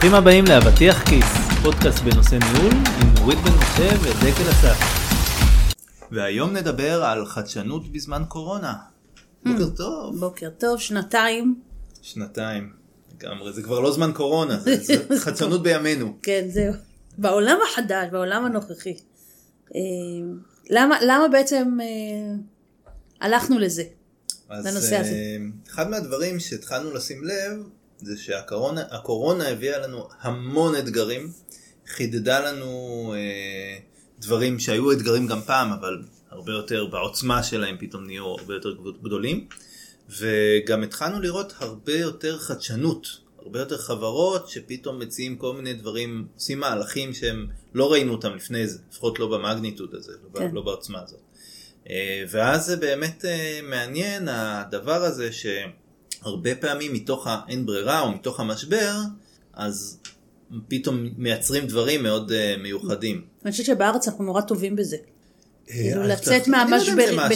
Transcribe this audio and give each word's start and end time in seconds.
ברוכים 0.00 0.18
הבאים 0.18 0.44
לאבטיח 0.44 1.08
כיס, 1.08 1.26
פודקאסט 1.62 1.98
בנושא 1.98 2.34
ניהול 2.34 2.72
עם 2.72 3.14
נורית 3.18 3.38
בן 3.38 3.50
משה 3.50 3.88
ודקל 4.02 4.50
אסף. 4.50 4.78
והיום 6.10 6.56
נדבר 6.56 7.04
על 7.04 7.26
חדשנות 7.26 7.92
בזמן 7.92 8.22
קורונה. 8.28 8.74
בוקר 9.44 9.70
טוב. 9.76 10.20
בוקר 10.20 10.50
טוב, 10.58 10.80
שנתיים. 10.80 11.60
שנתיים, 12.02 12.72
לגמרי, 13.14 13.52
זה 13.52 13.62
כבר 13.62 13.80
לא 13.80 13.92
זמן 13.92 14.12
קורונה, 14.14 14.58
זה, 14.58 14.76
זה 14.76 15.04
חדשנות 15.24 15.62
בימינו. 15.62 16.18
כן, 16.22 16.46
זהו. 16.48 16.72
בעולם 17.18 17.58
החדש, 17.68 18.08
בעולם 18.12 18.44
הנוכחי. 18.44 18.94
אה, 19.74 19.80
למה, 20.70 20.98
למה 21.02 21.28
בעצם 21.28 21.78
אה, 21.80 22.36
הלכנו 23.20 23.58
לזה, 23.58 23.82
אז 24.48 24.66
לנושא 24.66 24.96
הזה? 24.96 25.10
אה, 25.10 25.36
אחד 25.70 25.90
מהדברים 25.90 26.40
שהתחלנו 26.40 26.94
לשים 26.94 27.24
לב, 27.24 27.66
זה 28.02 28.18
שהקורונה 28.18 28.82
הקורונה 28.90 29.48
הביאה 29.48 29.78
לנו 29.78 30.08
המון 30.20 30.76
אתגרים, 30.76 31.32
חידדה 31.86 32.40
לנו 32.40 33.14
אה, 33.16 33.78
דברים 34.18 34.58
שהיו 34.58 34.92
אתגרים 34.92 35.26
גם 35.26 35.40
פעם, 35.40 35.72
אבל 35.72 36.02
הרבה 36.30 36.52
יותר 36.52 36.86
בעוצמה 36.86 37.42
שלהם 37.42 37.76
פתאום 37.80 38.06
נהיו 38.06 38.24
הרבה 38.24 38.54
יותר 38.54 38.76
גדולים, 39.02 39.48
וגם 40.08 40.82
התחלנו 40.82 41.20
לראות 41.20 41.52
הרבה 41.58 41.94
יותר 41.94 42.38
חדשנות, 42.38 43.06
הרבה 43.38 43.60
יותר 43.60 43.78
חברות 43.78 44.48
שפתאום 44.48 44.98
מציעים 44.98 45.36
כל 45.36 45.52
מיני 45.56 45.74
דברים, 45.74 46.26
עושים 46.34 46.60
מהלכים 46.60 47.14
שהם 47.14 47.46
לא 47.74 47.92
ראינו 47.92 48.12
אותם 48.12 48.34
לפני 48.34 48.66
זה, 48.66 48.78
לפחות 48.90 49.18
לא 49.18 49.26
במגניטוד 49.26 49.94
הזה, 49.94 50.12
לא, 50.34 50.40
כן. 50.40 50.50
לא 50.54 50.62
בעוצמה 50.62 51.02
הזאת. 51.02 51.20
אה, 51.90 52.24
ואז 52.30 52.66
זה 52.66 52.76
באמת 52.76 53.24
אה, 53.24 53.60
מעניין 53.62 54.28
הדבר 54.28 55.02
הזה 55.04 55.32
שהרבה 56.22 56.54
פעמים 56.54 56.92
מתוך 56.92 57.26
האין 57.26 57.66
ברירה 57.66 58.00
או 58.00 58.10
מתוך 58.12 58.40
המשבר, 58.40 58.94
אז 59.54 59.98
פתאום 60.68 61.08
מייצרים 61.16 61.66
דברים 61.66 62.02
מאוד 62.02 62.32
אה, 62.32 62.54
מיוחדים. 62.62 63.24
אני 63.44 63.50
חושבת 63.50 63.66
שבארץ 63.66 64.08
אנחנו 64.08 64.24
נורא 64.24 64.40
טובים 64.40 64.76
בזה. 64.76 64.96
כאילו 65.66 66.02
אה, 66.02 66.06
לצאת 66.06 66.28
לא 66.48 66.56
יודע 66.56 66.62
אם 66.62 66.70
מהמשבר. 66.70 67.26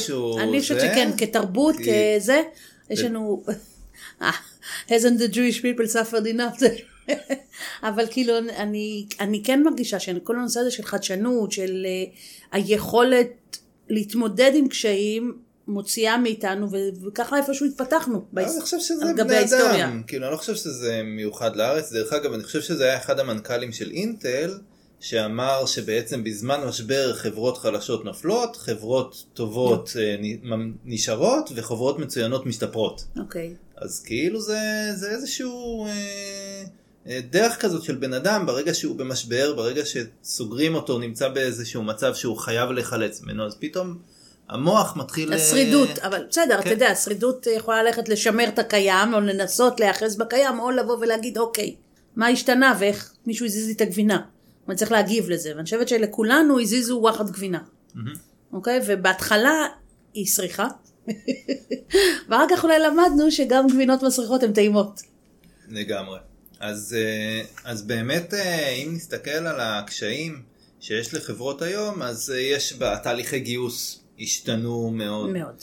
אני 0.43 0.61
חושבת 0.61 0.81
זה- 0.81 0.87
שכן, 0.93 1.11
כתרבות, 1.19 1.75
כזה, 1.77 2.43
יש 2.91 3.01
לנו... 3.01 3.45
אה, 4.23 4.31
hasn't 4.89 5.19
the 5.21 5.33
Jewish 5.35 5.61
people 5.61 5.93
suffered 5.93 6.37
enough. 6.37 6.59
זה- 6.59 6.77
אבל 7.89 8.05
כאילו 8.11 8.39
אני, 8.39 9.07
אני 9.21 9.43
כן 9.45 9.63
מרגישה 9.63 10.01
שכל 10.01 10.37
הנושא 10.39 10.61
הזה 10.61 10.71
של 10.71 10.83
חדשנות, 10.83 11.53
של 11.53 11.87
היכולת 12.53 13.57
להתמודד 13.89 14.51
עם 14.55 14.69
קשיים, 14.69 15.39
מוציאה 15.69 16.19
מאיתנו, 16.19 16.69
וככה 17.07 17.37
איפשהו 17.37 17.67
התפתחנו. 17.67 18.25
אני 18.37 18.61
חושב 18.61 18.81
שזה 18.81 19.05
בני. 19.17 19.45
אדם, 19.45 20.03
כאילו 20.07 20.27
אני 20.27 20.33
לא 20.33 20.37
חושב 20.37 20.55
שזה 20.55 21.03
מיוחד 21.05 21.57
לארץ, 21.57 21.93
דרך 21.93 22.13
אגב 22.13 22.33
אני 22.33 22.43
חושב 22.43 22.61
שזה 22.61 22.85
היה 22.85 22.97
אחד 22.97 23.21
המנכ"לים 23.21 23.73
של 23.73 23.91
אינטל, 23.91 24.59
שאמר 25.01 25.67
שבעצם 25.67 26.25
בזמן 26.25 26.61
משבר 26.69 27.15
חברות 27.15 27.59
חלשות 27.59 28.05
נופלות, 28.05 28.57
חברות 28.57 29.25
טובות 29.35 29.91
אה, 29.99 30.17
נשארות 30.85 31.51
וחברות 31.55 31.99
מצוינות 31.99 32.47
משתפרות. 32.47 33.05
אוקיי. 33.19 33.55
אז 33.77 34.03
כאילו 34.03 34.41
זה, 34.41 34.59
זה 34.95 35.11
איזשהו 35.11 35.87
אה, 35.87 36.65
אה, 37.07 37.21
דרך 37.31 37.61
כזאת 37.61 37.83
של 37.83 37.95
בן 37.95 38.13
אדם 38.13 38.47
ברגע 38.47 38.75
שהוא 38.75 38.97
במשבר, 38.97 39.55
ברגע 39.57 39.83
שסוגרים 39.85 40.75
אותו, 40.75 40.99
נמצא 40.99 41.29
באיזשהו 41.29 41.83
מצב 41.83 42.15
שהוא 42.15 42.37
חייב 42.37 42.71
להיחלץ 42.71 43.23
ממנו, 43.23 43.47
אז 43.47 43.57
פתאום 43.61 43.99
המוח 44.49 44.97
מתחיל... 44.97 45.33
אה, 45.33 45.37
השרידות, 45.37 45.99
אבל 45.99 46.27
בסדר, 46.31 46.55
אתה 46.55 46.63
כן. 46.63 46.71
יודע, 46.71 46.89
השרידות 46.89 47.47
יכולה 47.57 47.83
ללכת 47.83 48.09
לשמר 48.09 48.49
את 48.49 48.59
הקיים, 48.59 49.15
או 49.15 49.21
לנסות 49.21 49.81
להיאחז 49.81 50.17
בקיים, 50.17 50.61
או 50.61 50.71
לבוא 50.71 50.97
ולהגיד, 51.01 51.39
אוקיי, 51.39 51.75
מה 52.17 52.29
השתנה 52.29 52.77
ואיך 52.79 53.13
מישהו 53.27 53.47
הזיז 53.47 53.67
לי 53.67 53.73
את 53.73 53.81
הגבינה. 53.81 54.21
אני 54.69 54.77
צריך 54.77 54.93
להגיב 54.93 55.31
לזה, 55.31 55.51
ואני 55.55 55.65
חושבת 55.65 55.89
שלכולנו 55.89 56.61
הזיזו 56.61 56.99
וואחד 57.01 57.31
גבינה. 57.31 57.59
מהמם. 57.95 58.13
אוקיי? 58.53 58.81
ובהתחלה 58.87 59.67
היא 60.15 60.27
סריחה, 60.27 60.69
ואחר 62.29 62.47
כך 62.51 62.65
אולי 62.65 62.79
למדנו 62.79 63.31
שגם 63.31 63.67
גבינות 63.67 64.03
מסריחות 64.03 64.43
הן 64.43 64.53
טעימות. 64.53 65.03
לגמרי. 65.69 66.19
אז, 66.61 66.97
אה, 66.99 67.43
אז 67.65 67.83
באמת 67.83 68.35
אה, 68.35 68.69
אם 68.69 68.95
נסתכל 68.95 69.31
על 69.31 69.61
הקשיים 69.61 70.43
שיש 70.81 71.15
לחברות 71.15 71.63
היום, 71.63 72.03
אז 72.03 72.33
יש 72.37 72.73
בתהליכי 72.79 73.41
גיוס 73.41 74.04
השתנו 74.21 74.91
מאוד. 74.91 75.31
מאוד. 75.31 75.55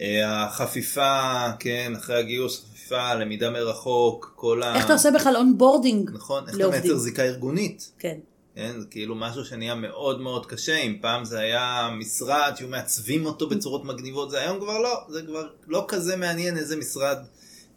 אה, 0.00 0.44
החפיפה, 0.44 1.50
כן, 1.58 1.92
אחרי 1.96 2.16
הגיוס, 2.18 2.64
חפיפה, 2.64 3.14
למידה 3.14 3.50
מרחוק, 3.50 4.32
כל 4.36 4.62
ה... 4.62 4.76
איך 4.76 4.84
אתה 4.84 4.92
עושה 4.92 5.10
בכלל 5.10 5.36
onboarding 5.36 6.10
נכון, 6.14 6.42
איך 6.42 6.50
אתה 6.50 6.58
לעובדים? 6.58 6.82
מייצר 6.82 6.98
זיקה 6.98 7.22
ארגונית. 7.22 7.92
כן. 7.98 8.18
כן, 8.54 8.80
זה 8.80 8.86
כאילו 8.90 9.14
משהו 9.14 9.44
שנהיה 9.44 9.74
מאוד 9.74 10.20
מאוד 10.20 10.46
קשה, 10.46 10.76
אם 10.76 10.96
פעם 11.00 11.24
זה 11.24 11.38
היה 11.38 11.88
משרד 11.98 12.52
שהיו 12.56 12.68
מעצבים 12.68 13.26
אותו 13.26 13.48
בצורות 13.48 13.84
מגניבות, 13.84 14.30
זה 14.30 14.40
היום 14.40 14.60
כבר 14.60 14.78
לא, 14.78 15.00
זה 15.08 15.22
כבר 15.22 15.48
לא 15.66 15.84
כזה 15.88 16.16
מעניין 16.16 16.56
איזה 16.56 16.76
משרד 16.76 17.18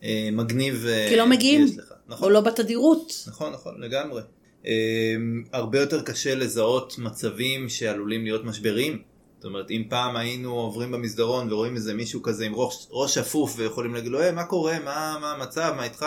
אה, 0.04 0.30
מגניב 0.32 0.86
אה, 0.88 1.08
כי 1.10 1.16
לא 1.16 1.28
מגיעים, 1.28 1.64
יש. 1.64 1.72
נכון, 2.08 2.28
או 2.28 2.34
לא 2.34 2.42
בתדירות. 2.42 3.24
נכון, 3.28 3.54
נכון, 3.54 3.82
לגמרי. 3.82 4.22
אה, 4.68 5.16
הרבה 5.54 5.80
יותר 5.80 6.02
קשה 6.02 6.36
לזהות 6.36 6.98
מצבים 6.98 7.70
שעלולים 7.70 8.24
להיות 8.24 8.46
משברים. 8.46 9.02
זאת 9.44 9.50
אומרת, 9.50 9.72
אם 9.72 9.84
פעם 9.90 10.16
היינו 10.16 10.54
עוברים 10.54 10.92
במסדרון 10.92 11.54
ורואים 11.54 11.76
איזה 11.76 11.94
מישהו 11.94 12.22
כזה 12.22 12.46
עם 12.46 12.56
ראש, 12.56 12.88
ראש 12.92 13.18
אפוף 13.18 13.54
ויכולים 13.58 13.94
להגיד 13.94 14.12
לו, 14.12 14.20
היי, 14.20 14.31
מה 14.31 14.44
קורה, 14.44 14.80
מה, 14.80 15.18
מה 15.22 15.31
המצב, 15.31 15.74
מה 15.78 15.84
איתך? 15.84 16.06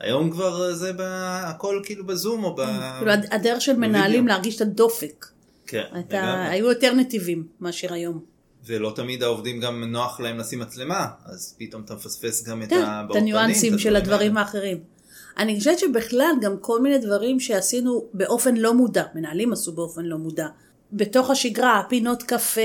היום 0.00 0.30
כבר 0.30 0.74
זה 0.74 0.92
ב... 0.92 1.00
הכל 1.44 1.80
כאילו 1.84 2.06
בזום 2.06 2.44
או 2.44 2.54
ב... 2.54 2.60
כאילו 2.98 3.10
הד- 3.10 3.26
הדרך 3.30 3.60
של 3.60 3.76
מנהלים. 3.76 4.28
להרגיש 4.28 4.56
את 4.56 4.60
הדופק. 4.60 5.26
כן, 5.66 5.84
אתה, 5.90 5.98
לגמרי. 6.18 6.48
היו 6.48 6.66
יותר 6.66 6.94
נתיבים 6.94 7.46
מאשר 7.60 7.92
היום. 7.92 8.20
ולא 8.66 8.92
תמיד 8.96 9.22
העובדים 9.22 9.60
גם 9.60 9.84
נוח 9.84 10.20
להם 10.20 10.38
לשים 10.38 10.58
מצלמה, 10.58 11.06
אז 11.24 11.56
פתאום 11.58 11.82
אתה 11.82 11.94
מפספס 11.94 12.48
גם 12.48 12.62
את 12.62 12.68
כן, 12.68 12.82
ה... 12.82 13.06
את 13.10 13.16
הניואנסים 13.16 13.78
של 13.78 13.96
הדברים. 13.96 14.36
האחרים. 14.36 14.78
אני 15.38 15.58
חושבת 15.58 15.78
שבכלל 15.78 16.32
גם 16.42 16.56
כל 16.60 16.82
מיני 16.82 16.98
דברים 16.98 17.40
שעשינו 17.40 18.04
באופן 18.14 18.56
לא 18.56 18.74
מודע, 18.74 19.04
מנהלים 19.14 19.52
עשו 19.52 19.72
באופן 19.72 20.02
לא 20.04 20.18
מודע. 20.18 20.46
בתוך 20.94 21.30
השגרה, 21.30 21.82
פינות 21.88 22.22
קפה, 22.22 22.60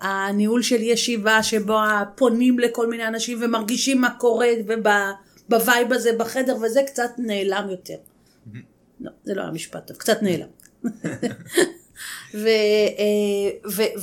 הניהול 0.00 0.62
של 0.62 0.82
ישיבה 0.82 1.42
שבו 1.42 1.78
פונים 2.16 2.58
לכל 2.58 2.86
מיני 2.86 3.06
אנשים 3.08 3.38
ומרגישים 3.42 4.00
מה 4.00 4.10
קורה 4.18 4.48
ובווייב 4.66 5.92
הזה 5.92 6.10
בחדר 6.18 6.56
וזה 6.62 6.80
קצת 6.86 7.10
נעלם 7.18 7.66
יותר. 7.70 7.96
לא, 9.00 9.10
זה 9.24 9.34
לא 9.34 9.42
היה 9.42 9.50
משפט 9.50 9.86
טוב, 9.86 9.96
קצת 9.96 10.22
נעלם. 10.22 10.48
אה, 12.34 12.40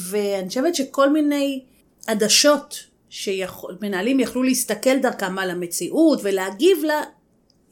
ואני 0.09 0.47
חושבת 0.47 0.75
שכל 0.75 1.09
מיני 1.09 1.63
עדשות 2.07 2.83
שמנהלים 3.09 4.19
יכלו 4.19 4.43
להסתכל 4.43 4.99
דרכם 5.01 5.39
על 5.39 5.49
המציאות 5.49 6.19
ולהגיב 6.23 6.77
לה, 6.83 7.01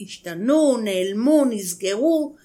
השתנו, 0.02 0.78
נעלמו, 0.78 1.46
נסגרו. 1.50 2.36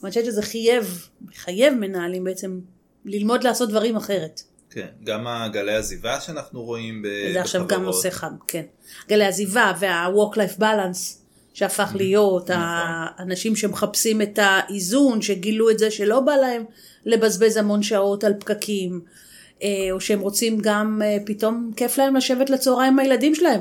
ואני 0.00 0.10
חושבת 0.10 0.24
שזה 0.24 0.42
חייב, 0.42 1.08
חייב 1.34 1.74
מנהלים 1.74 2.24
בעצם 2.24 2.60
ללמוד 3.06 3.44
לעשות 3.44 3.68
דברים 3.68 3.96
אחרת. 3.96 4.42
כן, 4.70 4.86
גם 5.04 5.26
הגלי 5.26 5.76
עזיבה 5.76 6.20
שאנחנו 6.20 6.62
רואים 6.62 7.02
ב... 7.02 7.06
זה 7.32 7.40
עכשיו 7.40 7.60
גם 7.60 7.66
בחברות. 7.66 7.86
נושא 7.86 8.10
חם, 8.10 8.32
כן. 8.48 8.62
גלי 9.08 9.24
עזיבה 9.24 9.72
וה-work-life 9.80 10.60
balance 10.60 11.26
שהפך 11.54 11.92
להיות, 11.94 12.50
נכון. 12.50 12.62
האנשים 12.62 13.56
שמחפשים 13.56 14.22
את 14.22 14.38
האיזון, 14.42 15.22
שגילו 15.22 15.70
את 15.70 15.78
זה 15.78 15.90
שלא 15.90 16.20
בא 16.20 16.32
להם 16.32 16.64
לבזבז 17.04 17.56
המון 17.56 17.82
שעות 17.82 18.24
על 18.24 18.34
פקקים, 18.40 19.00
אה, 19.62 19.68
או 19.90 20.00
שהם 20.00 20.20
רוצים 20.20 20.58
גם, 20.60 21.02
אה, 21.04 21.16
פתאום 21.26 21.70
כיף 21.76 21.98
להם 21.98 22.16
לשבת 22.16 22.50
לצהריים 22.50 22.92
עם 22.92 22.98
הילדים 22.98 23.34
שלהם. 23.34 23.60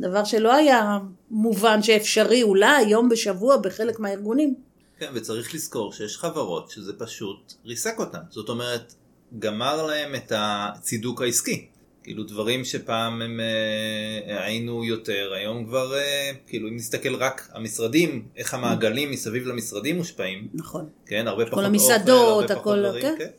דבר 0.00 0.24
שלא 0.24 0.54
היה 0.54 0.98
מובן 1.30 1.82
שאפשרי, 1.82 2.42
אולי 2.42 2.82
יום 2.82 3.08
בשבוע 3.08 3.56
בחלק 3.56 4.00
מהארגונים. 4.00 4.54
כן, 4.98 5.10
וצריך 5.14 5.54
לזכור 5.54 5.92
שיש 5.92 6.16
חברות 6.16 6.70
שזה 6.70 6.92
פשוט 6.98 7.52
ריסק 7.64 7.94
אותן. 7.98 8.18
זאת 8.30 8.48
אומרת, 8.48 8.94
גמר 9.38 9.86
להם 9.86 10.14
את 10.14 10.32
הצידוק 10.36 11.22
העסקי. 11.22 11.66
כאילו 12.02 12.24
דברים 12.24 12.64
שפעם 12.64 13.22
הם 13.22 13.40
אה, 13.40 14.44
היינו 14.44 14.84
יותר, 14.84 15.32
היום 15.34 15.64
כבר, 15.64 15.94
אה, 15.94 16.32
כאילו 16.46 16.68
אם 16.68 16.76
נסתכל 16.76 17.14
רק 17.14 17.48
המשרדים, 17.52 18.28
איך 18.36 18.54
המעגלים 18.54 19.10
מסביב 19.10 19.46
למשרדים 19.46 19.96
מושפעים, 19.96 20.48
נכון. 20.54 20.88
כן, 21.06 21.28
הרבה 21.28 21.46
פחות 21.46 21.64
המסעדות, 21.64 22.08
אוכל, 22.08 22.20
הרבה 22.22 22.42
פחות 22.42 22.50
הכל, 22.50 22.88
דברים, 22.88 23.02
כן. 23.02 23.14
כן. 23.18 23.30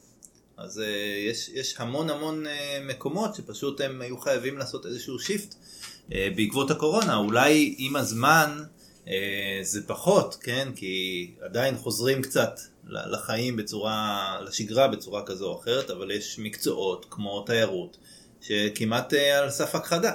אז 0.58 0.80
אה, 0.80 0.86
יש, 1.30 1.50
יש 1.50 1.76
המון 1.78 2.10
המון 2.10 2.48
אה, 2.48 2.80
מקומות 2.88 3.36
שפשוט 3.36 3.82
הם 3.82 4.02
היו 4.02 4.18
חייבים 4.18 4.58
לעשות 4.58 4.86
איזשהו 4.86 5.20
שיפט 5.20 5.56
אה, 6.14 6.30
בעקבות 6.36 6.72
הקורונה. 6.72 7.16
אולי 7.16 7.76
עם 7.78 7.96
הזמן 7.96 8.58
אה, 8.60 8.77
זה 9.62 9.88
פחות, 9.88 10.38
כן? 10.42 10.68
כי 10.76 11.32
עדיין 11.42 11.78
חוזרים 11.78 12.22
קצת 12.22 12.60
לחיים 12.90 13.56
בצורה, 13.56 14.40
לשגרה 14.46 14.88
בצורה 14.88 15.26
כזו 15.26 15.46
או 15.46 15.60
אחרת, 15.60 15.90
אבל 15.90 16.12
יש 16.12 16.40
מקצועות 16.40 17.06
כמו 17.10 17.42
תיירות 17.42 17.98
שכמעט 18.42 19.14
אה, 19.14 19.40
על 19.40 19.50
סף 19.50 19.76
הכחדה. 19.76 20.12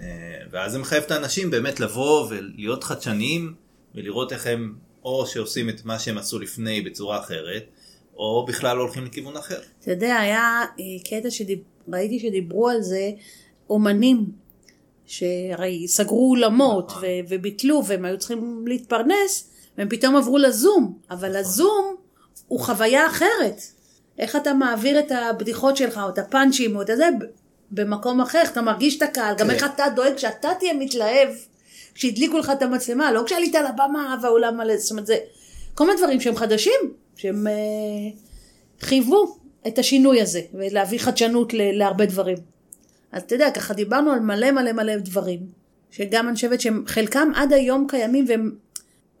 אה, 0.00 0.06
ואז 0.50 0.72
זה 0.72 0.78
מחייב 0.78 1.02
את 1.04 1.10
האנשים 1.10 1.50
באמת 1.50 1.80
לבוא 1.80 2.26
ולהיות 2.30 2.84
חדשניים 2.84 3.54
ולראות 3.94 4.32
איך 4.32 4.46
הם 4.46 4.74
או 5.04 5.26
שעושים 5.26 5.68
את 5.68 5.84
מה 5.84 5.98
שהם 5.98 6.18
עשו 6.18 6.38
לפני 6.38 6.80
בצורה 6.80 7.18
אחרת, 7.18 7.64
או 8.16 8.46
בכלל 8.48 8.76
לא 8.76 8.82
הולכים 8.82 9.04
לכיוון 9.04 9.36
אחר. 9.36 9.60
אתה 9.80 9.90
יודע, 9.90 10.16
היה 10.16 10.62
אה, 10.62 10.84
קטע 11.04 11.28
שראיתי 11.30 12.20
שדיברו 12.20 12.68
על 12.68 12.82
זה, 12.82 13.10
אומנים, 13.70 14.26
שהרי 15.06 15.88
סגרו 15.88 16.30
אולמות 16.30 16.88
נכון. 16.90 17.02
ו- 17.02 17.06
וביטלו 17.28 17.82
והם 17.86 18.04
היו 18.04 18.18
צריכים 18.18 18.64
להתפרנס, 18.66 19.50
והם 19.78 19.88
פתאום 19.88 20.16
עברו 20.16 20.38
לזום, 20.38 20.98
אבל 21.10 21.36
הזום 21.36 21.96
הוא 22.48 22.60
חוויה 22.60 23.06
אחרת. 23.06 23.60
איך 24.18 24.36
אתה 24.36 24.54
מעביר 24.54 24.98
את 24.98 25.12
הבדיחות 25.12 25.76
שלך, 25.76 26.00
או 26.04 26.08
את 26.08 26.18
הפאנצ'ים, 26.18 26.76
או 26.76 26.82
את 26.82 26.86
זה, 26.86 27.08
במקום 27.70 28.20
אחר, 28.20 28.38
איך 28.38 28.52
אתה 28.52 28.62
מרגיש 28.62 28.96
את 28.96 29.02
הקהל, 29.02 29.34
גם 29.38 29.46
כן. 29.46 29.54
איך 29.54 29.64
אתה 29.64 29.84
דואג 29.96 30.16
שאתה 30.18 30.48
תהיה 30.58 30.74
מתלהב 30.74 31.28
כשהדליקו 31.94 32.38
לך 32.38 32.50
את 32.50 32.62
המצלמה, 32.62 33.12
לא 33.12 33.22
כשעלית 33.26 33.54
לבמה 33.54 34.16
והאולם 34.22 34.56
מלא, 34.56 34.76
זאת 34.76 34.90
אומרת 34.90 35.06
זה 35.06 35.16
כל 35.74 35.86
מיני 35.86 35.98
דברים 35.98 36.20
שהם 36.20 36.36
חדשים, 36.36 36.80
שהם 37.16 37.46
אה, 37.46 37.52
חייבו 38.80 39.36
את 39.66 39.78
השינוי 39.78 40.22
הזה, 40.22 40.40
ולהביא 40.54 40.98
חדשנות 40.98 41.54
ל- 41.54 41.78
להרבה 41.78 42.06
דברים. 42.06 42.36
אז 43.16 43.22
אתה 43.22 43.34
יודע, 43.34 43.50
ככה 43.50 43.74
דיברנו 43.74 44.12
על 44.12 44.20
מלא 44.20 44.50
מלא 44.50 44.72
מלא 44.72 44.96
דברים, 44.96 45.40
שגם 45.90 46.28
אני 46.28 46.34
חושבת 46.34 46.60
שהם 46.60 46.84
חלקם 46.86 47.28
עד 47.34 47.52
היום 47.52 47.86
קיימים 47.88 48.24
והם... 48.28 48.54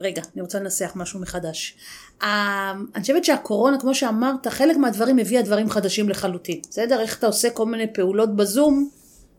רגע, 0.00 0.22
אני 0.34 0.42
רוצה 0.42 0.60
לנסח 0.60 0.92
משהו 0.96 1.20
מחדש. 1.20 1.76
ה- 2.20 2.70
אני 2.94 3.00
חושבת 3.00 3.24
שהקורונה, 3.24 3.80
כמו 3.80 3.94
שאמרת, 3.94 4.46
חלק 4.46 4.76
מהדברים 4.76 5.18
הביאה 5.18 5.42
דברים 5.42 5.70
חדשים 5.70 6.08
לחלוטין. 6.08 6.60
בסדר? 6.70 7.00
איך 7.00 7.18
אתה 7.18 7.26
עושה 7.26 7.50
כל 7.50 7.66
מיני 7.66 7.92
פעולות 7.94 8.36
בזום 8.36 8.90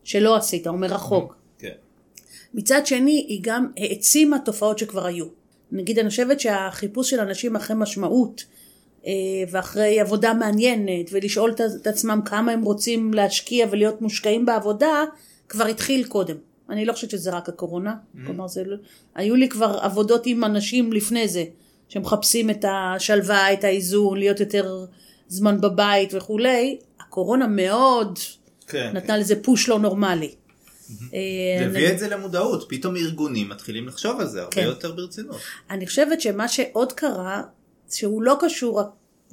שלא 0.04 0.36
עשית, 0.36 0.66
או 0.66 0.72
מרחוק. 0.72 1.36
כן. 1.58 1.68
מצד 2.54 2.86
שני, 2.86 3.26
היא 3.28 3.40
גם 3.42 3.66
העצימה 3.76 4.38
תופעות 4.38 4.78
שכבר 4.78 5.06
היו. 5.06 5.26
נגיד, 5.72 5.98
אני 5.98 6.08
חושבת 6.08 6.40
שהחיפוש 6.40 7.10
של 7.10 7.20
אנשים 7.20 7.56
אחרי 7.56 7.76
משמעות, 7.78 8.44
אה, 8.44 8.57
ואחרי 9.50 10.00
עבודה 10.00 10.34
מעניינת, 10.34 11.06
ולשאול 11.12 11.50
את- 11.80 11.86
עצמם 11.86 12.20
כמה 12.24 12.52
הם 12.52 12.62
רוצים 12.62 13.14
להשקיע 13.14 13.66
ולהיות 13.70 14.02
מושקעים 14.02 14.46
בעבודה, 14.46 15.04
כבר 15.48 15.66
התחיל 15.66 16.04
קודם. 16.04 16.36
אני 16.70 16.84
לא 16.84 16.92
חושבת 16.92 17.10
שזה 17.10 17.30
רק 17.30 17.48
הקורונה, 17.48 17.94
כלומר 18.26 18.48
זה 18.48 18.62
לא... 18.66 18.76
היו 19.14 19.34
לי 19.36 19.48
כבר 19.48 19.78
עבודות 19.82 20.22
עם 20.26 20.44
אנשים 20.44 20.92
לפני 20.92 21.28
זה, 21.28 21.44
שמחפשים 21.88 22.50
את 22.50 22.64
השלווה, 22.68 23.52
את 23.52 23.64
האיזון, 23.64 24.18
להיות 24.18 24.40
יותר 24.40 24.84
זמן 25.28 25.60
בבית 25.60 26.14
וכולי. 26.14 26.78
הקורונה 27.00 27.46
מאוד 27.46 28.18
כן. 28.66 28.90
נתנה 28.94 29.16
לזה 29.16 29.42
פוש 29.42 29.68
לא 29.68 29.78
נורמלי. 29.78 30.34
אה, 31.14 31.18
זה 31.58 31.66
הביא 31.66 31.92
את 31.92 31.98
זה 31.98 32.08
למודעות, 32.08 32.66
פתאום 32.68 32.96
ארגונים 32.96 33.48
מתחילים 33.48 33.88
לחשוב 33.88 34.20
על 34.20 34.26
זה 34.26 34.40
הרבה 34.40 34.52
כן. 34.52 34.64
יותר 34.64 34.92
ברצינות. 34.92 35.36
אני 35.70 35.86
חושבת 35.86 36.20
שמה 36.20 36.48
שעוד 36.48 36.92
קרה, 36.92 37.42
שהוא 37.90 38.22
לא 38.22 38.36
קשור, 38.40 38.80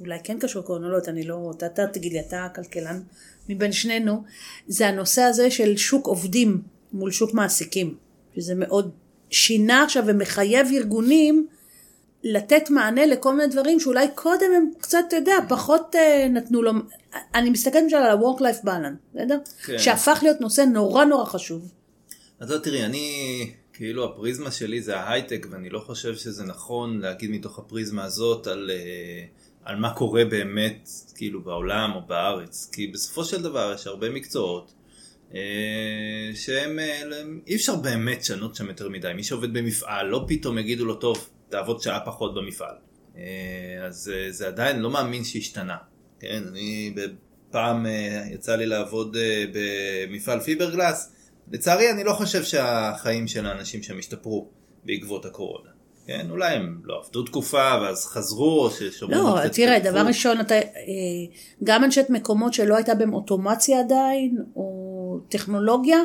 אולי 0.00 0.18
כן 0.24 0.38
קשור 0.38 0.62
לקורונה, 0.62 0.86
יודעת, 0.86 1.08
אני 1.08 1.24
לא, 1.24 1.50
אתה, 1.56 1.66
אתה 1.66 1.86
תגיד 1.86 2.12
לי, 2.12 2.20
אתה 2.20 2.44
הכלכלן 2.44 3.02
מבין 3.48 3.72
שנינו, 3.72 4.22
זה 4.66 4.88
הנושא 4.88 5.22
הזה 5.22 5.50
של 5.50 5.76
שוק 5.76 6.06
עובדים 6.06 6.62
מול 6.92 7.10
שוק 7.10 7.34
מעסיקים, 7.34 7.96
שזה 8.36 8.54
מאוד 8.54 8.90
שינה 9.30 9.82
עכשיו 9.84 10.04
ומחייב 10.06 10.66
ארגונים 10.74 11.46
לתת 12.24 12.70
מענה 12.70 13.06
לכל 13.06 13.36
מיני 13.36 13.48
דברים 13.48 13.80
שאולי 13.80 14.06
קודם 14.14 14.46
הם 14.56 14.70
קצת, 14.78 14.98
אתה 15.08 15.16
יודע, 15.16 15.34
פחות 15.48 15.96
אה, 15.96 16.28
נתנו 16.30 16.62
לו, 16.62 16.72
אני 17.34 17.50
מסתכלת 17.50 17.82
למשל 17.82 17.96
על 17.96 18.18
ה-work-life 18.18 18.64
balance, 18.64 19.14
בסדר? 19.14 19.38
כן. 19.64 19.78
שהפך 19.78 20.18
להיות 20.22 20.40
נושא 20.40 20.60
נורא 20.60 21.04
נורא 21.04 21.24
חשוב. 21.24 21.72
אז 22.40 22.50
לא, 22.50 22.58
תראי, 22.58 22.84
אני, 22.84 23.50
כאילו 23.76 24.04
הפריזמה 24.04 24.50
שלי 24.50 24.82
זה 24.82 25.00
ההייטק, 25.00 25.46
ואני 25.50 25.70
לא 25.70 25.78
חושב 25.78 26.16
שזה 26.16 26.44
נכון 26.44 27.00
להגיד 27.00 27.30
מתוך 27.30 27.58
הפריזמה 27.58 28.04
הזאת 28.04 28.46
על, 28.46 28.70
אה, 28.70 29.24
על 29.64 29.76
מה 29.76 29.94
קורה 29.94 30.24
באמת, 30.24 30.88
כאילו 31.14 31.42
בעולם 31.42 31.92
או 31.94 32.00
בארץ. 32.06 32.70
כי 32.72 32.86
בסופו 32.86 33.24
של 33.24 33.42
דבר 33.42 33.72
יש 33.74 33.86
הרבה 33.86 34.10
מקצועות 34.10 34.72
אה, 35.34 35.40
שהם, 36.34 36.78
אה, 36.78 37.02
אי 37.46 37.56
אפשר 37.56 37.76
באמת 37.76 38.18
לשנות 38.18 38.54
שם 38.54 38.66
יותר 38.66 38.88
מדי. 38.88 39.12
מי 39.14 39.22
שעובד 39.22 39.52
במפעל, 39.52 40.06
לא 40.06 40.24
פתאום 40.28 40.58
יגידו 40.58 40.84
לו, 40.84 40.94
טוב, 40.94 41.28
תעבוד 41.48 41.80
שעה 41.80 42.00
פחות 42.06 42.34
במפעל. 42.34 42.74
אז 43.86 44.12
זה 44.30 44.46
עדיין 44.46 44.80
לא 44.80 44.90
מאמין 44.90 45.24
שהשתנה. 45.24 45.76
כן, 46.20 46.42
אני 46.48 46.94
פעם 47.50 47.86
יצא 48.30 48.56
לי 48.56 48.66
לעבוד 48.66 49.16
במפעל 49.52 50.40
פיברגלס. 50.40 51.15
לצערי 51.52 51.90
אני 51.90 52.04
לא 52.04 52.12
חושב 52.12 52.44
שהחיים 52.44 53.28
של 53.28 53.46
האנשים 53.46 53.82
שם 53.82 53.98
השתפרו 53.98 54.48
בעקבות 54.84 55.24
הקורונה. 55.24 55.70
כן, 56.06 56.26
אולי 56.30 56.54
הם 56.54 56.80
לא 56.84 57.02
עבדו 57.04 57.22
תקופה 57.22 57.78
ואז 57.82 58.06
חזרו 58.06 58.64
או 58.64 58.70
ששומרים 58.70 59.18
לא, 59.18 59.36
קצת 59.40 59.52
תראה, 59.52 59.76
התפתחות. 59.76 59.94
דבר 59.94 60.06
ראשון, 60.08 60.40
אתה, 60.40 60.54
אה, 60.54 60.62
גם 61.64 61.84
אנשית 61.84 62.10
מקומות 62.10 62.54
שלא 62.54 62.76
הייתה 62.76 62.94
בהם 62.94 63.14
אוטומציה 63.14 63.80
עדיין, 63.80 64.38
או 64.56 65.18
טכנולוגיה, 65.28 65.98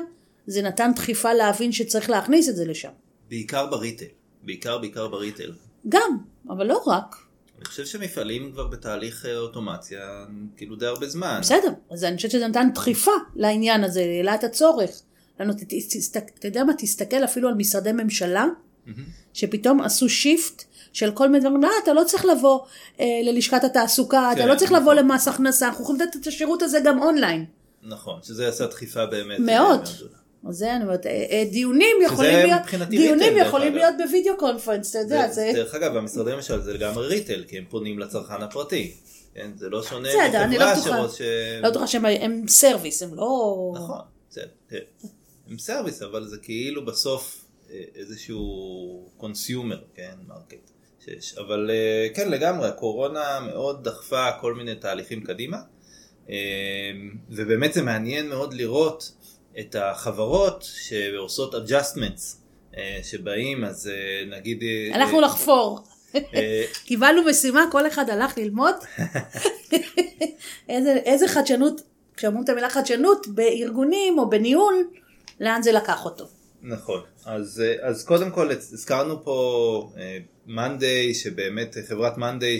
זה 0.47 0.61
נתן 0.61 0.91
דחיפה 0.95 1.33
להבין 1.33 1.71
שצריך 1.71 2.09
להכניס 2.09 2.49
את 2.49 2.55
זה 2.55 2.65
לשם. 2.65 2.89
בעיקר 3.29 3.65
ב 3.65 3.70
retail, 3.70 4.05
בעיקר 4.43 4.77
בעיקר 4.77 5.07
ב 5.07 5.13
retail. 5.13 5.51
גם, 5.89 6.17
אבל 6.49 6.67
לא 6.67 6.83
רק. 6.87 7.15
אני 7.57 7.65
חושב 7.65 7.85
שמפעלים 7.85 8.51
כבר 8.51 8.67
בתהליך 8.67 9.25
אה, 9.25 9.37
אוטומציה 9.37 10.25
כאילו 10.57 10.75
די 10.75 10.85
הרבה 10.85 11.07
זמן. 11.07 11.37
בסדר, 11.41 11.71
אז 11.91 12.03
אני 12.03 12.15
חושבת 12.15 12.31
שזה 12.31 12.47
נתן 12.47 12.69
דחיפה 12.75 13.11
לעניין 13.35 13.83
הזה, 13.83 14.01
העלה 14.01 14.35
את 14.35 14.43
הצורך. 14.43 15.01
לנו, 15.41 15.53
אתה 16.39 16.47
יודע 16.47 16.63
מה, 16.63 16.73
תסתכל 16.77 17.23
אפילו 17.23 17.49
על 17.49 17.55
משרדי 17.55 17.91
ממשלה, 17.91 18.45
שפתאום 19.33 19.81
עשו 19.81 20.09
shift 20.09 20.63
של 20.93 21.11
כל 21.11 21.29
מיני 21.29 21.39
דברים, 21.39 21.61
לא, 21.61 21.69
אתה 21.83 21.93
לא 21.93 22.03
צריך 22.03 22.25
לבוא 22.25 22.59
אה, 22.99 23.05
ללשכת 23.23 23.63
התעסוקה, 23.63 24.31
אתה 24.31 24.41
כן, 24.41 24.47
לא 24.47 24.55
צריך 24.55 24.71
לבוא 24.71 24.93
נכון. 24.93 24.97
למס 24.97 25.27
הכנסה, 25.27 25.67
אנחנו 25.67 25.83
יכולים 25.83 26.01
לתת 26.01 26.15
את 26.15 26.27
השירות 26.27 26.61
הזה 26.61 26.79
גם 26.79 27.01
אונליין. 27.01 27.45
נכון, 27.83 28.19
שזה 28.23 28.47
עשה 28.47 28.67
דחיפה 28.67 29.05
באמת. 29.05 29.39
מאוד. 29.39 29.79
אה, 29.79 29.93
גדולה. 29.95 30.21
אז 30.49 30.55
זה 30.55 30.75
אני 30.75 30.83
אומרת, 30.83 31.05
אה, 31.05 31.25
אה, 31.31 31.43
דיונים 31.51 31.97
יכולים 32.05 32.33
להיות, 32.33 32.61
דיונים 32.89 33.37
יכולים. 33.37 33.75
להיות 33.75 33.95
ב 33.97 34.04
video 34.04 34.37
conference, 34.37 34.89
אתה 34.89 34.99
יודע, 34.99 35.31
זה, 35.31 35.51
דרך 35.53 35.75
אגב, 35.75 35.95
המשרדי 35.95 36.35
ממשל 36.35 36.61
זה 36.61 36.73
לגמרי 36.73 37.07
retail, 37.07 37.43
כי 37.47 37.57
הם 37.57 37.63
פונים 37.69 37.99
לצרכן 37.99 38.41
הפרטי. 38.41 38.93
כן, 39.33 39.51
זה 39.55 39.69
לא 39.69 39.83
שונה 39.83 40.09
לא 40.13 40.47
מחברה 40.47 40.73
בטוחה. 40.73 40.97
שרוץ 40.97 41.17
ש... 41.17 41.21
לא 41.61 41.69
בטוחה 41.69 41.87
שהם 41.87 42.05
הם 42.05 42.47
service, 42.47 43.03
הם 43.03 43.15
לא... 43.15 43.73
נכון, 43.75 43.99
בסדר. 44.29 44.79
הם 45.51 45.57
service, 45.57 46.01
אבל 46.01 46.27
זה 46.27 46.37
כאילו 46.37 46.85
בסוף 46.85 47.45
אה, 47.69 47.83
איזשהו 47.95 49.09
consumer, 49.17 49.81
כן, 49.95 50.15
market. 50.27 50.71
שיש. 51.05 51.37
אבל 51.37 51.71
אה, 51.73 52.07
כן, 52.13 52.29
לגמרי, 52.29 52.67
הקורונה 52.67 53.39
מאוד 53.39 53.83
דחפה 53.83 54.31
כל 54.41 54.53
מיני 54.53 54.75
תהליכים 54.75 55.23
קדימה, 55.23 55.57
אה, 56.29 56.35
ובאמת 57.29 57.73
זה 57.73 57.81
מעניין 57.81 58.29
מאוד 58.29 58.53
לראות 58.53 59.11
את 59.59 59.75
החברות 59.79 60.65
שעושות 60.75 61.55
adjustments, 61.55 62.37
שבאים, 63.03 63.63
אז 63.63 63.91
נגיד... 64.29 64.63
הלכנו 64.93 65.19
אה, 65.19 65.25
לחפור. 65.25 65.79
קיבלנו 66.85 67.21
משימה, 67.25 67.65
כל 67.71 67.87
אחד 67.87 68.09
הלך 68.09 68.37
ללמוד. 68.37 68.75
איזה, 70.69 70.93
איזה 71.05 71.27
חדשנות, 71.27 71.81
כשאומרים 72.17 72.43
את 72.43 72.49
המילה 72.49 72.69
חדשנות, 72.69 73.27
בארגונים 73.27 74.19
או 74.19 74.29
בניהול, 74.29 74.87
לאן 75.41 75.61
זה 75.61 75.71
לקח 75.71 76.05
אותו. 76.05 76.27
נכון, 76.61 77.01
אז, 77.25 77.63
אה, 77.65 77.87
אז 77.87 78.05
קודם 78.05 78.31
כל 78.31 78.51
הזכרנו 78.51 79.23
פה 79.23 79.91
מאנדיי, 80.47 81.13
שבאמת 81.13 81.75
חברת 81.87 82.17
מאנדיי 82.17 82.59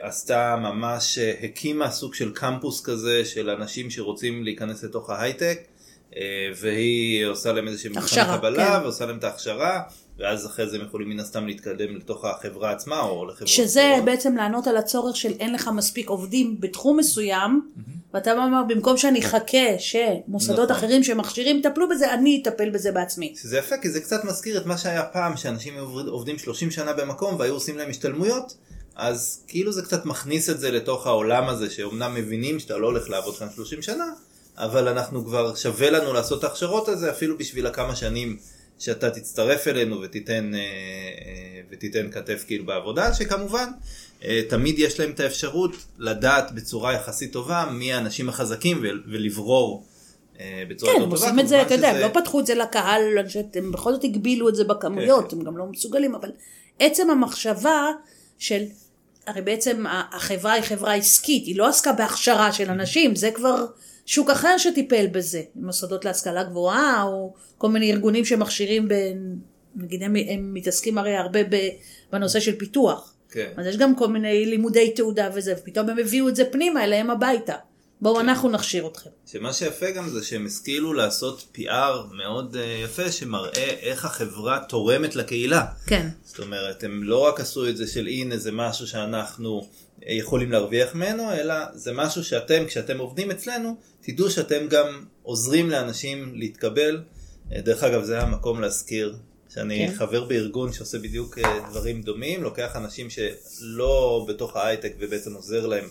שעשתה 0.00 0.56
ממש, 0.56 1.18
אה, 1.18 1.34
הקימה 1.42 1.90
סוג 1.90 2.14
של 2.14 2.32
קמפוס 2.34 2.84
כזה 2.84 3.24
של 3.24 3.50
אנשים 3.50 3.90
שרוצים 3.90 4.44
להיכנס 4.44 4.84
לתוך 4.84 5.10
ההייטק, 5.10 5.60
אה, 6.16 6.22
והיא 6.56 7.26
עושה 7.26 7.52
להם 7.52 7.68
איזושהי 7.68 7.90
מבחן 7.90 8.02
הכשרה, 8.02 8.38
קבלה, 8.38 8.78
כן. 8.78 8.82
ועושה 8.82 9.06
להם 9.06 9.18
את 9.18 9.24
ההכשרה, 9.24 9.82
ואז 10.20 10.46
אחרי 10.46 10.66
זה 10.66 10.76
הם 10.76 10.86
יכולים 10.86 11.08
מן 11.08 11.20
הסתם 11.20 11.46
להתקדם 11.46 11.96
לתוך 11.96 12.24
החברה 12.24 12.70
עצמה 12.70 13.00
או 13.00 13.26
לחברות 13.26 13.48
שזה 13.48 13.90
אחרות. 13.92 14.04
בעצם 14.04 14.36
לענות 14.36 14.66
על 14.66 14.76
הצורך 14.76 15.16
של 15.16 15.32
אין 15.40 15.52
לך 15.52 15.70
מספיק 15.74 16.08
עובדים 16.08 16.60
בתחום 16.60 16.96
מסוים, 16.96 17.60
ואתה 18.14 18.32
אומר, 18.32 18.62
במקום 18.68 18.96
שאני 18.96 19.20
אחכה 19.20 19.78
שמוסדות 19.78 20.70
נכון. 20.70 20.76
אחרים 20.76 21.04
שמכשירים 21.04 21.58
יטפלו 21.58 21.88
בזה, 21.88 22.14
אני 22.14 22.42
אטפל 22.42 22.70
בזה 22.70 22.92
בעצמי. 22.92 23.34
שזה 23.42 23.58
יפה 23.58 23.76
כי 23.76 23.90
זה 23.90 24.00
קצת 24.00 24.24
מזכיר 24.24 24.58
את 24.58 24.66
מה 24.66 24.78
שהיה 24.78 25.02
פעם 25.02 25.36
שאנשים 25.36 25.74
עובדים 26.08 26.38
30 26.38 26.70
שנה 26.70 26.92
במקום 26.92 27.34
והיו 27.38 27.54
עושים 27.54 27.78
להם 27.78 27.90
השתלמויות 27.90 28.56
אז 28.96 29.44
כאילו 29.48 29.72
זה 29.72 29.82
קצת 29.82 30.06
מכניס 30.06 30.50
את 30.50 30.60
זה 30.60 30.70
לתוך 30.70 31.06
העולם 31.06 31.48
הזה 31.48 31.70
שאומנם 31.70 32.14
מבינים 32.14 32.58
שאתה 32.58 32.76
לא 32.78 32.86
הולך 32.86 33.10
לעבוד 33.10 33.38
כאן 33.38 33.48
30 33.54 33.82
שנה 33.82 34.04
אבל 34.56 34.88
אנחנו 34.88 35.24
כבר 35.24 35.54
שווה 35.54 35.90
לנו 35.90 36.12
לעשות 36.12 36.38
את 36.38 36.44
ההכשרות 36.44 36.88
הזה 36.88 37.10
אפילו 37.10 37.38
בשביל 37.38 37.66
הכמה 37.66 37.96
שנים 37.96 38.36
שאתה 38.80 39.10
תצטרף 39.10 39.68
אלינו 39.68 40.00
ותיתן, 40.00 40.54
אה, 40.54 40.58
אה, 40.58 41.60
ותיתן 41.70 42.10
כתף 42.10 42.44
כאילו 42.46 42.66
בעבודה 42.66 43.14
שכמובן 43.14 43.70
אה, 44.24 44.42
תמיד 44.48 44.78
יש 44.78 45.00
להם 45.00 45.10
את 45.10 45.20
האפשרות 45.20 45.76
לדעת 45.98 46.52
בצורה 46.52 46.92
יחסית 46.92 47.32
טובה 47.32 47.68
מי 47.72 47.92
האנשים 47.92 48.28
החזקים 48.28 48.78
ול- 48.82 49.02
ולברור 49.06 49.86
בצורה 50.68 50.94
כן, 50.94 51.02
הם. 51.02 51.10
עושים 51.10 51.40
את 51.40 51.48
זה, 51.48 51.62
אתה 51.62 51.74
יודע, 51.74 51.88
הם 51.90 52.00
לא 52.00 52.08
פתחו 52.20 52.40
את 52.40 52.46
זה 52.46 52.54
לקהל, 52.54 53.02
הם 53.54 53.72
בכל 53.72 53.92
זאת 53.92 54.04
הגבילו 54.04 54.48
את 54.48 54.54
זה 54.54 54.64
בכמויות, 54.64 55.30
כן, 55.30 55.36
הם 55.36 55.44
גם 55.44 55.56
לא 55.56 55.66
מסוגלים, 55.66 56.14
אבל 56.14 56.30
עצם 56.78 57.10
המחשבה 57.10 57.86
של, 58.38 58.62
הרי 59.26 59.42
בעצם 59.42 59.84
החברה 60.12 60.52
היא 60.52 60.62
חברה 60.62 60.94
עסקית, 60.94 61.46
היא 61.46 61.56
לא 61.56 61.68
עסקה 61.68 61.92
בהכשרה 61.92 62.52
של 62.52 62.70
אנשים, 62.70 63.16
זה 63.16 63.30
כבר 63.30 63.66
שוק 64.06 64.30
אחר 64.30 64.58
שטיפל 64.58 65.06
בזה, 65.06 65.42
מוסדות 65.54 66.04
להשכלה 66.04 66.42
גבוהה, 66.42 67.02
או 67.02 67.34
כל 67.58 67.68
מיני 67.68 67.92
ארגונים 67.92 68.24
שמכשירים, 68.24 68.88
בין, 68.88 69.38
נגיד 69.76 70.02
הם, 70.02 70.16
הם 70.16 70.54
מתעסקים 70.54 70.98
הרי 70.98 71.16
הרבה 71.16 71.40
בנושא 72.12 72.40
של 72.40 72.58
פיתוח. 72.58 73.14
כן. 73.30 73.52
אז 73.56 73.66
יש 73.66 73.76
גם 73.76 73.96
כל 73.96 74.08
מיני 74.08 74.46
לימודי 74.46 74.90
תעודה 74.90 75.30
וזה, 75.34 75.54
ופתאום 75.58 75.88
הם 75.90 75.98
הביאו 75.98 76.28
את 76.28 76.36
זה 76.36 76.44
פנימה 76.44 76.84
אליהם 76.84 77.10
הביתה. 77.10 77.54
בואו 78.00 78.14
כן. 78.14 78.28
אנחנו 78.28 78.48
נכשיר 78.48 78.86
אתכם. 78.86 79.10
שמה 79.26 79.52
שיפה 79.52 79.90
גם 79.90 80.08
זה 80.08 80.24
שהם 80.24 80.46
השכילו 80.46 80.92
לעשות 80.92 81.56
PR 81.56 82.14
מאוד 82.16 82.56
אה, 82.56 82.80
יפה 82.84 83.12
שמראה 83.12 83.70
איך 83.80 84.04
החברה 84.04 84.58
תורמת 84.68 85.16
לקהילה. 85.16 85.66
כן. 85.86 86.08
זאת 86.24 86.38
אומרת, 86.38 86.84
הם 86.84 87.02
לא 87.02 87.18
רק 87.28 87.40
עשו 87.40 87.68
את 87.68 87.76
זה 87.76 87.86
של 87.86 88.06
הנה 88.06 88.36
זה 88.36 88.52
משהו 88.52 88.86
שאנחנו 88.86 89.68
יכולים 90.06 90.52
להרוויח 90.52 90.94
ממנו, 90.94 91.32
אלא 91.32 91.54
זה 91.74 91.92
משהו 91.92 92.24
שאתם, 92.24 92.66
כשאתם 92.66 92.98
עובדים 92.98 93.30
אצלנו, 93.30 93.76
תדעו 94.00 94.30
שאתם 94.30 94.66
גם 94.68 95.04
עוזרים 95.22 95.70
לאנשים 95.70 96.32
להתקבל. 96.34 97.02
אה, 97.52 97.60
דרך 97.60 97.84
אגב, 97.84 98.02
זה 98.02 98.20
המקום 98.20 98.60
להזכיר 98.60 99.16
שאני 99.48 99.88
כן. 99.88 99.94
חבר 99.94 100.24
בארגון 100.24 100.72
שעושה 100.72 100.98
בדיוק 100.98 101.38
אה, 101.38 101.58
דברים 101.70 102.02
דומים, 102.02 102.42
לוקח 102.42 102.76
אנשים 102.76 103.10
שלא 103.10 104.26
בתוך 104.28 104.56
ההייטק 104.56 104.92
ובעצם 104.98 105.34
עוזר 105.34 105.66
להם 105.66 105.88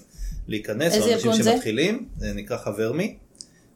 להיכנס, 0.47 0.93
או 0.93 0.97
אנשים 0.97 1.13
ארגון 1.13 1.41
זה? 1.41 1.51
שמתחילים, 1.51 2.09
זה 2.17 2.33
נקרא 2.33 2.57
חבר 2.57 2.91
מי. 2.91 3.17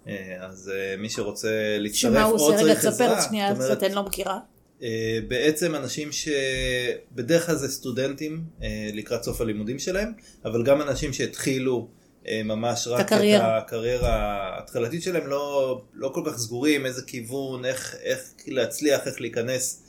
אה, 0.08 0.36
אז 0.40 0.72
מי 0.98 1.10
שרוצה 1.10 1.78
להצטרף 1.80 2.02
שמה 2.02 2.24
הוא 2.24 2.36
עושה? 2.36 2.56
רגע, 2.56 2.76
צריך 2.76 2.80
תספר 2.80 3.04
עזרה, 3.04 3.22
שנייה, 3.22 3.52
אומרת, 3.52 3.72
קצת 3.72 3.84
אני 3.84 3.96
לא 3.96 4.04
מכירה. 4.04 4.40
אה, 4.82 5.20
בעצם 5.28 5.76
אנשים 5.76 6.10
שבדרך 6.12 7.46
כלל 7.46 7.56
זה 7.56 7.68
סטודנטים 7.68 8.44
אה, 8.64 8.90
לקראת 8.94 9.24
סוף 9.24 9.42
הלימודים 9.42 9.80
שלהם, 9.80 10.12
אבל 10.46 10.64
גם 10.64 10.82
אנשים 10.82 11.14
שהתחילו 11.14 11.88
אה, 12.28 12.42
ממש 12.44 12.88
רק 12.88 13.00
את 13.00 13.06
הקריירה. 13.06 13.58
הקריירה 13.58 14.16
ההתחלתית 14.56 15.04
שלהם, 15.04 15.28
לא, 15.28 15.82
לא 15.94 16.12
כל 16.14 16.22
כך 16.26 16.38
סגורים 16.38 16.86
איזה 16.86 17.02
כיוון, 17.02 17.66
איך, 17.66 17.96
איך 18.04 18.34
להצליח, 18.48 19.08
איך 19.08 19.22
להיכנס 19.22 19.80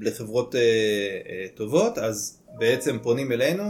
לחברות 0.00 0.54
טובות, 1.54 1.98
אז 1.98 2.38
בעצם 2.58 2.98
פונים 3.02 3.32
אלינו 3.32 3.64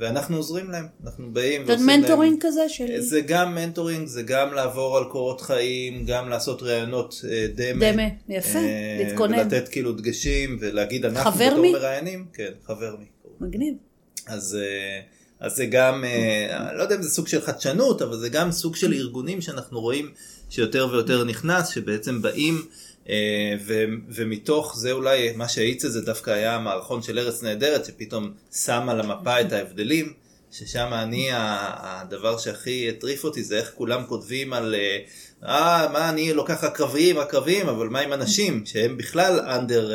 ואנחנו 0.00 0.36
עוזרים 0.36 0.70
להם, 0.70 0.86
אנחנו 1.04 1.32
באים 1.32 1.66
זה 1.66 1.72
ועושים 1.72 1.88
להם... 1.88 2.00
מנטורינג 2.00 2.38
כזה 2.40 2.68
של 2.68 3.00
זה 3.00 3.20
גם 3.20 3.54
mentoring, 3.54 4.06
זה 4.06 4.22
גם 4.22 4.54
לעבור 4.54 4.98
על 4.98 5.04
קורות 5.04 5.40
חיים, 5.40 6.04
גם 6.06 6.28
לעשות 6.28 6.62
ראיונות 6.62 7.24
אה, 7.30 7.46
דמה. 7.54 7.92
דמה, 7.92 8.02
יפה, 8.28 8.58
אה, 8.58 9.02
להתכונן. 9.04 9.38
ולתת 9.38 9.68
כאילו 9.68 9.92
דגשים 9.92 10.58
ולהגיד 10.60 11.04
אנחנו 11.04 11.30
בתור 11.30 11.60
מי? 11.60 11.72
מראיינים, 11.72 12.26
כן, 12.32 12.50
חבר 12.66 12.96
מי. 12.98 13.04
מגניב. 13.40 13.74
אז, 14.26 14.58
אה, 14.60 15.00
אז 15.40 15.56
זה 15.56 15.66
גם, 15.66 16.04
לא 16.76 16.82
יודע 16.82 16.96
אם 16.96 17.02
זה 17.02 17.10
סוג 17.10 17.28
של 17.28 17.40
חדשנות, 17.40 18.02
אבל 18.02 18.16
זה 18.16 18.28
גם 18.28 18.52
סוג 18.52 18.76
של 18.76 18.92
ארגונים 18.92 19.40
שאנחנו 19.40 19.80
רואים 19.80 20.10
שיותר 20.50 20.88
ויותר 20.92 21.24
נכנס, 21.24 21.68
שבעצם 21.68 22.22
באים, 22.22 22.62
ו, 23.60 23.84
ומתוך 24.08 24.76
זה 24.78 24.92
אולי 24.92 25.32
מה 25.36 25.48
שהאיץ 25.48 25.84
את 25.84 25.92
זה 25.92 26.00
דווקא 26.00 26.30
היה 26.30 26.54
המערכון 26.54 27.02
של 27.02 27.18
ארץ 27.18 27.42
נהדרת, 27.42 27.84
שפתאום 27.84 28.32
שם 28.52 28.88
על 28.88 29.00
המפה 29.00 29.40
את 29.40 29.52
ההבדלים. 29.52 30.12
ששם 30.52 30.88
אני, 30.92 31.28
הדבר 31.32 32.38
שהכי 32.38 32.88
הטריף 32.88 33.24
אותי 33.24 33.42
זה 33.42 33.56
איך 33.58 33.72
כולם 33.74 34.02
כותבים 34.06 34.52
על, 34.52 34.74
אה, 34.74 34.98
אה, 35.48 35.88
מה 35.92 36.08
אני 36.08 36.32
לוקח 36.32 36.64
רק 36.64 36.76
קרביים, 36.76 37.68
אבל 37.68 37.88
מה 37.88 38.00
עם 38.00 38.12
אנשים 38.12 38.62
שהם 38.66 38.96
בכלל 38.96 39.40
אנדר, 39.40 39.90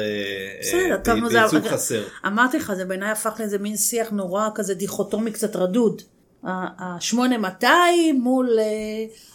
זה... 1.32 1.52
בייצוג 1.52 1.68
חסר. 1.68 2.04
אמרתי 2.28 2.58
לך, 2.58 2.74
זה 2.74 2.86
בעיניי 2.86 3.10
הפך 3.10 3.36
לאיזה 3.40 3.58
מין 3.58 3.78
שיח 3.78 4.10
נורא 4.12 4.50
כזה 4.56 4.74
דיכוטומי 4.74 5.32
קצת 5.32 5.56
רדוד. 5.56 6.02
ה-8200 6.44 7.66
מול 8.20 8.60
אה, 8.60 8.66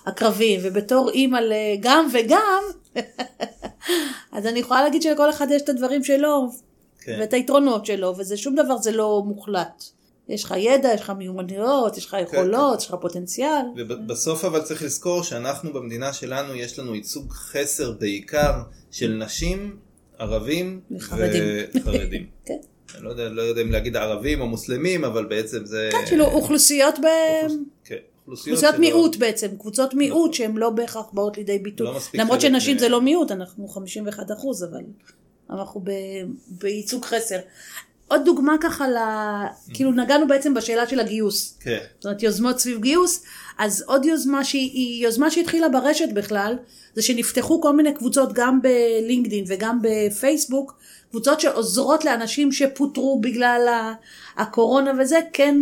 הקרבים, 0.06 0.60
ובתור 0.62 1.10
אימא 1.10 1.38
לגם 1.42 2.08
וגם, 2.12 2.62
אז 4.32 4.46
אני 4.46 4.58
יכולה 4.58 4.82
להגיד 4.82 5.02
שלכל 5.02 5.30
אחד 5.30 5.46
יש 5.50 5.62
את 5.62 5.68
הדברים 5.68 6.04
שלו, 6.04 6.50
כן. 7.00 7.16
ואת 7.20 7.32
היתרונות 7.32 7.86
שלו, 7.86 8.14
וזה 8.18 8.36
שום 8.36 8.54
דבר 8.54 8.76
זה 8.76 8.92
לא 8.92 9.22
מוחלט. 9.26 9.84
יש 10.28 10.44
לך 10.44 10.54
ידע, 10.58 10.88
יש 10.94 11.00
לך 11.00 11.10
מיומנויות, 11.10 11.96
יש 11.96 12.06
לך 12.06 12.16
יכולות, 12.22 12.80
יש 12.80 12.88
לך 12.88 12.94
פוטנציאל. 13.00 13.62
ובסוף 13.76 14.44
אבל 14.44 14.62
צריך 14.62 14.82
לזכור 14.82 15.22
שאנחנו 15.22 15.72
במדינה 15.72 16.12
שלנו 16.12 16.54
יש 16.54 16.78
לנו 16.78 16.94
ייצוג 16.94 17.32
חסר 17.32 17.92
בעיקר 17.92 18.52
של 18.90 19.08
נשים, 19.08 19.76
ערבים 20.18 20.80
וחרדים. 20.90 21.42
וחרדים. 21.74 22.26
כן. 22.46 22.56
אני 22.94 23.04
לא 23.04 23.10
יודע, 23.10 23.28
לא 23.28 23.42
יודע 23.42 23.62
אם 23.62 23.70
להגיד 23.72 23.96
ערבים 23.96 24.40
או 24.40 24.46
מוסלמים, 24.46 25.04
אבל 25.04 25.24
בעצם 25.24 25.64
זה... 25.64 25.88
כן, 25.92 26.06
כאילו 26.06 26.24
אוכלוסיות 26.24 26.98
ב... 26.98 27.06
כן, 27.84 27.96
אוכלוסיות 28.30 28.74
שלא- 28.74 28.80
מיעוט 28.80 29.16
בעצם, 29.16 29.48
קבוצות 29.58 29.94
מיעוט 29.94 30.20
נכון. 30.20 30.32
שהן 30.32 30.56
לא 30.56 30.70
בהכרח 30.70 31.06
באות 31.12 31.36
לידי 31.38 31.58
ביטוי. 31.58 31.86
לא 31.86 31.98
למרות 32.14 32.40
שנשים 32.40 32.78
זה 32.78 32.88
לא 32.88 33.00
מיעוט, 33.00 33.30
אנחנו 33.32 33.68
51 33.68 34.32
אחוז, 34.32 34.64
אבל 34.64 34.80
אנחנו 35.50 35.80
ב... 35.84 35.90
בייצוג 36.48 37.04
חסר. 37.04 37.38
עוד 38.08 38.20
דוגמה 38.24 38.54
ככה, 38.60 38.88
ל... 38.88 38.96
כאילו 39.74 39.92
נגענו 39.92 40.26
בעצם 40.28 40.54
בשאלה 40.54 40.86
של 40.86 41.00
הגיוס. 41.00 41.58
כן, 41.60 41.78
זאת 41.96 42.04
אומרת 42.04 42.22
יוזמות 42.22 42.58
סביב 42.58 42.80
גיוס, 42.80 43.22
אז 43.58 43.84
עוד 43.86 44.04
יוזמה 44.04 44.44
שהיא 44.44 44.70
היא 44.72 45.04
יוזמה 45.04 45.30
שהתחילה 45.30 45.68
ברשת 45.68 46.08
בכלל, 46.14 46.56
זה 46.94 47.02
שנפתחו 47.02 47.60
כל 47.60 47.76
מיני 47.76 47.94
קבוצות 47.94 48.32
גם 48.32 48.60
בלינקדין 48.62 49.44
וגם 49.48 49.78
בפייסבוק, 49.82 50.78
קבוצות 51.10 51.40
שעוזרות 51.40 52.04
לאנשים 52.04 52.52
שפוטרו 52.52 53.20
בגלל 53.20 53.92
הקורונה 54.36 54.92
וזה, 55.00 55.18
כן 55.32 55.56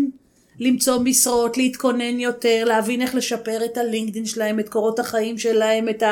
למצוא 0.60 0.98
משרות, 0.98 1.56
להתכונן 1.56 2.20
יותר, 2.20 2.64
להבין 2.66 3.02
איך 3.02 3.14
לשפר 3.14 3.64
את 3.64 3.76
הלינקדין 3.78 4.26
שלהם, 4.26 4.60
את 4.60 4.68
קורות 4.68 4.98
החיים 4.98 5.38
שלהם, 5.38 5.88
את 5.88 6.02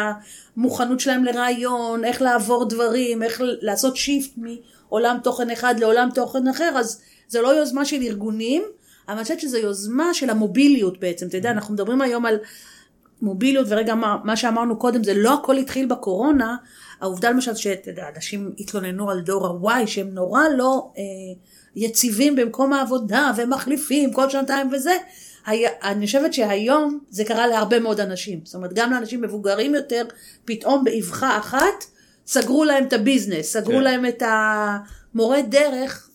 המוכנות 0.56 1.00
שלהם 1.00 1.24
לרעיון, 1.24 2.04
איך 2.04 2.22
לעבור 2.22 2.68
דברים, 2.68 3.22
איך 3.22 3.42
לעשות 3.44 3.96
שיפט 3.96 4.30
מעולם 4.36 5.18
תוכן 5.22 5.50
אחד 5.50 5.80
לעולם 5.80 6.08
תוכן 6.14 6.48
אחר, 6.48 6.72
אז 6.76 7.00
זה 7.28 7.40
לא 7.42 7.48
יוזמה 7.48 7.84
של 7.84 8.02
ארגונים, 8.02 8.62
אבל 9.08 9.16
אני 9.16 9.22
חושבת 9.22 9.40
שזו 9.40 9.56
יוזמה 9.56 10.14
של 10.14 10.30
המוביליות 10.30 11.00
בעצם, 11.00 11.26
אתה 11.26 11.36
יודע, 11.36 11.50
אנחנו 11.50 11.74
מדברים 11.74 12.00
היום 12.02 12.26
על 12.26 12.38
מוביליות, 13.22 13.66
ורגע 13.70 13.94
מה, 13.94 14.16
מה 14.24 14.36
שאמרנו 14.36 14.78
קודם, 14.78 15.04
זה 15.04 15.14
לא 15.14 15.34
הכל 15.34 15.56
התחיל 15.56 15.86
בקורונה, 15.86 16.56
העובדה 17.00 17.30
למשל 17.30 17.54
שאתה 17.54 17.90
יודע, 17.90 18.08
אנשים 18.16 18.52
התלוננו 18.58 19.10
על 19.10 19.20
דור 19.20 19.46
ה-Y 19.46 19.86
שהם 19.86 20.08
נורא 20.08 20.42
לא 20.56 20.90
אה, 20.98 21.02
יציבים 21.76 22.36
במקום 22.36 22.72
העבודה 22.72 23.32
ומחליפים 23.36 24.12
כל 24.12 24.30
שנתיים 24.30 24.72
וזה, 24.72 24.96
היה, 25.46 25.70
אני 25.82 26.06
חושבת 26.06 26.32
שהיום 26.32 26.98
זה 27.10 27.24
קרה 27.24 27.46
להרבה 27.46 27.80
מאוד 27.80 28.00
אנשים, 28.00 28.40
זאת 28.44 28.54
אומרת 28.54 28.72
גם 28.72 28.92
לאנשים 28.92 29.22
מבוגרים 29.22 29.74
יותר, 29.74 30.04
פתאום 30.44 30.84
באבחה 30.84 31.38
אחת 31.38 31.84
סגרו 32.26 32.64
להם 32.64 32.84
את 32.84 32.92
הביזנס, 32.92 33.52
סגרו 33.52 33.76
כן. 33.76 33.82
להם 33.82 34.06
את 34.06 34.22
המורה 34.26 35.42
דרך, 35.42 36.08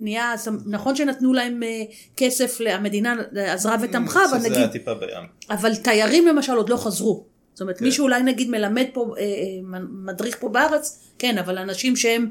נהיה, 0.00 0.34
נכון 0.66 0.96
שנתנו 0.96 1.32
להם 1.32 1.62
אה, 1.62 1.82
כסף, 2.16 2.58
המדינה 2.66 3.14
עזרה 3.36 3.76
ותמכה, 3.82 4.20
אני 4.24 4.30
אבל 4.30 4.38
נגיד 4.38 4.56
היה 4.56 4.68
טיפה 4.68 4.94
בים. 4.94 5.26
אבל 5.50 5.74
תיירים 5.74 6.26
למשל 6.26 6.52
עוד 6.52 6.68
לא 6.68 6.76
חזרו. 6.76 7.24
זאת 7.54 7.60
אומרת, 7.60 7.78
כן. 7.78 7.84
מישהו 7.84 8.04
אולי 8.04 8.22
נגיד 8.22 8.50
מלמד 8.50 8.86
פה, 8.92 9.14
אה, 9.18 9.22
אה, 9.22 9.78
מדריך 10.04 10.36
פה 10.40 10.48
בארץ, 10.48 11.00
כן, 11.18 11.38
אבל 11.38 11.58
אנשים 11.58 11.96
שהם 11.96 12.30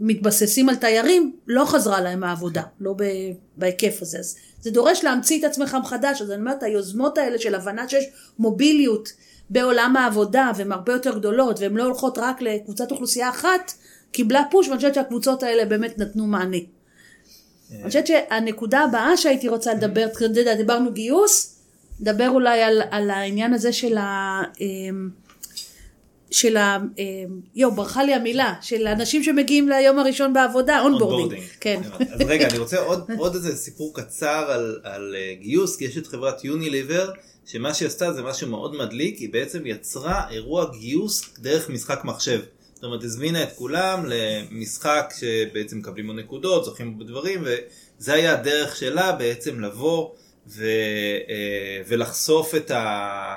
מתבססים 0.00 0.68
על 0.68 0.76
תיירים, 0.76 1.36
לא 1.46 1.64
חזרה 1.64 2.00
להם 2.00 2.24
העבודה, 2.24 2.62
לא 2.80 2.94
ב- 2.96 3.32
בהיקף 3.56 3.98
הזה. 4.02 4.18
אז 4.18 4.36
זה 4.60 4.70
דורש 4.70 5.04
להמציא 5.04 5.38
את 5.38 5.44
עצמך 5.44 5.76
מחדש, 5.82 6.22
אז 6.22 6.30
אני 6.30 6.40
אומרת, 6.40 6.62
היוזמות 6.62 7.18
האלה 7.18 7.38
של 7.38 7.54
הבנה 7.54 7.88
שיש 7.88 8.04
מוביליות 8.38 9.12
בעולם 9.50 9.96
העבודה, 9.96 10.50
והן 10.56 10.72
הרבה 10.72 10.92
יותר 10.92 11.18
גדולות, 11.18 11.60
והן 11.60 11.74
לא 11.74 11.84
הולכות 11.84 12.18
רק 12.18 12.42
לקבוצת 12.42 12.90
אוכלוסייה 12.90 13.28
אחת, 13.28 13.72
קיבלה 14.12 14.42
פוש, 14.50 14.68
ואני 14.68 14.76
חושבת 14.76 14.94
שהקבוצות 14.94 15.42
האלה 15.42 15.64
באמת 15.64 15.98
נתנו 15.98 16.26
מענה. 16.26 16.56
אני 17.74 17.84
חושבת 17.86 18.06
שהנקודה 18.06 18.80
הבאה 18.80 19.16
שהייתי 19.16 19.48
רוצה 19.48 19.74
לדבר, 19.74 20.06
דיברנו 20.56 20.92
גיוס, 20.92 21.56
נדבר 22.00 22.28
אולי 22.28 22.62
על, 22.62 22.82
על 22.90 23.10
העניין 23.10 23.54
הזה 23.54 23.72
של 23.72 23.98
ה... 23.98 24.42
של 26.30 26.56
ה... 26.56 26.78
אמ, 26.98 27.04
יואו, 27.54 27.74
ברחה 27.74 28.04
לי 28.04 28.14
המילה, 28.14 28.54
של 28.62 28.86
אנשים 28.86 29.22
שמגיעים 29.22 29.68
ליום 29.68 29.98
הראשון 29.98 30.32
בעבודה, 30.32 30.80
onboarding. 30.80 31.42
כן. 31.60 31.80
אז 32.14 32.20
רגע, 32.26 32.48
אני 32.48 32.58
רוצה 32.58 32.78
עוד, 32.78 33.10
עוד 33.18 33.34
איזה 33.34 33.56
סיפור 33.56 33.94
קצר 33.94 34.50
על, 34.50 34.80
על 34.82 35.14
אה, 35.18 35.34
גיוס, 35.40 35.76
כי 35.76 35.84
יש 35.84 35.98
את 35.98 36.06
חברת 36.06 36.44
יוניליבר, 36.44 37.10
שמה 37.46 37.74
שהיא 37.74 37.86
עשתה 37.86 38.12
זה 38.12 38.22
משהו 38.22 38.48
מאוד 38.48 38.76
מדליק, 38.76 39.18
היא 39.18 39.32
בעצם 39.32 39.66
יצרה 39.66 40.30
אירוע 40.30 40.70
גיוס 40.78 41.24
דרך 41.38 41.70
משחק 41.70 42.00
מחשב. 42.04 42.40
זאת 42.74 42.84
אומרת, 42.84 43.04
הזמינה 43.04 43.42
את 43.42 43.52
כולם 43.52 44.04
למשחק 44.06 45.12
שבעצם 45.20 45.78
מקבלים 45.78 46.06
בו 46.06 46.12
נקודות, 46.12 46.64
זוכים 46.64 46.98
בו 46.98 47.04
בדברים, 47.04 47.44
וזה 47.44 48.12
היה 48.12 48.32
הדרך 48.32 48.76
שלה 48.76 49.12
בעצם 49.12 49.60
לבוא 49.60 50.10
ו, 50.48 50.64
אה, 51.28 51.82
ולחשוף 51.88 52.54
את, 52.54 52.70
ה, 52.70 52.76
אה, 52.76 53.36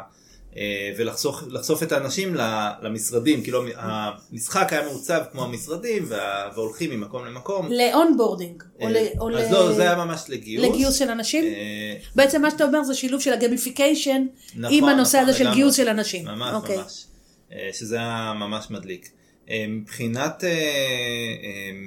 ולחשוף 0.98 1.36
לחשוף 1.48 1.84
את 1.84 1.92
האנשים 1.92 2.36
למשרדים, 2.82 3.42
כאילו 3.44 3.64
המשחק 3.76 4.74
היה 4.74 4.86
מעוצב 4.86 5.22
כמו 5.32 5.44
המשרדים 5.44 6.04
וה- 6.08 6.50
והולכים 6.56 6.90
ממקום 6.90 7.26
למקום. 7.26 7.70
ל 7.72 7.80
onboarding. 7.80 8.64
או 8.82 8.86
אה, 8.88 8.92
ל- 8.92 9.08
או 9.20 9.30
אז 9.38 9.50
ל- 9.50 9.54
לא, 9.54 9.74
זה 9.74 9.82
היה 9.82 9.96
ממש 9.96 10.22
לגיוס. 10.30 10.66
לגיוס 10.66 10.96
של 10.96 11.10
אנשים? 11.10 11.44
אה, 11.44 11.96
בעצם 12.16 12.42
מה 12.42 12.52
שאתה 12.52 12.64
אומר 12.64 12.84
זה 12.84 12.94
שילוב 12.94 13.22
של 13.22 13.34
ה 13.34 13.41
gamification 13.41 14.26
נכון, 14.56 14.78
עם 14.78 14.86
הנושא 14.86 15.18
נכון, 15.18 15.30
הזה 15.30 15.38
של. 15.38 15.54
גיוס 15.54 15.76
של 15.76 15.90
אנשים. 15.90 16.26
ממש 16.26 16.54
אוקיי. 16.54 16.78
ממש. 16.78 17.06
אה, 17.54 17.70
שזה 17.74 17.96
היה 17.98 18.34
ממש 18.40 18.66
מדליק. 18.70 19.10
אה, 19.50 19.66
מבחינת, 19.70 20.44
אה, 20.44 20.50
אה, 20.50 20.56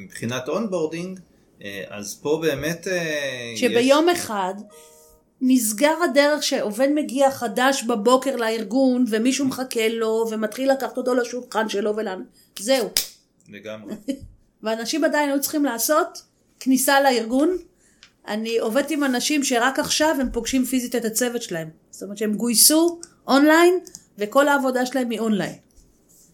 מבחינת 0.05 0.49
onboarding, 0.49 1.19
אה, 1.65 1.83
אז 1.91 2.19
פה 2.23 2.39
באמת... 2.43 2.89
אה, 2.89 3.03
יש- 3.55 3.61
שביום 3.61 4.09
אחד 4.09 4.55
נסגר 5.41 5.95
הדרך 6.11 6.43
שעובד 6.43 6.89
מגיע 6.95 7.31
חדש 7.31 7.83
בבוקר 7.83 8.37
לארגון 8.37 9.05
ומישהו 9.11 9.47
מחכה 9.47 9.89
לו 9.89 10.27
ומתחיל 10.31 10.73
לקחת 10.73 10.97
אותו 10.97 11.15
לשולחן 11.15 11.69
שלו 11.69 11.97
ולאן. 11.97 12.23
זהו. 12.59 12.89
לגמרי. 13.49 13.95
ואנשים 14.63 15.05
עדיין 15.05 15.31
היו 15.31 15.41
צריכים 15.41 15.65
לעשות 15.65 16.23
כניסה 16.61 17.01
לארגון. 17.01 17.57
אני 18.29 18.59
עובדת 18.59 18.91
עם 18.91 19.05
אנשים 19.05 19.45
שרק 19.45 19.79
עכשיו 19.79 20.17
הם 20.21 20.31
פוגשים 20.33 20.65
פיזית 20.65 20.97
את 20.97 21.05
הצוות 21.05 21.43
שלהם. 21.43 21.69
זאת 21.91 22.03
אומרת 22.03 22.19
שהם 22.19 22.35
גויסו 22.35 23.01
אונליין 23.29 23.79
וכל 24.19 24.49
העבודה 24.49 24.87
שלהם 24.87 25.11
היא 25.11 25.21
אונליין. 25.21 25.55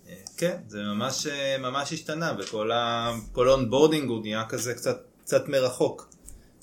אה, 0.09 0.15
כן, 0.37 0.57
זה 0.69 0.79
ממש, 0.83 1.27
אה, 1.27 1.57
ממש 1.59 1.93
השתנה, 1.93 2.33
וכל 2.39 2.73
ה- 2.73 3.13
ה 3.37 3.43
onboarding 3.43 4.09
הוא 4.11 4.21
נהיה 4.23 4.45
כזה 4.49 4.75
קצת, 4.75 4.97
קצת 5.25 5.49
מרחוק. 5.49 6.09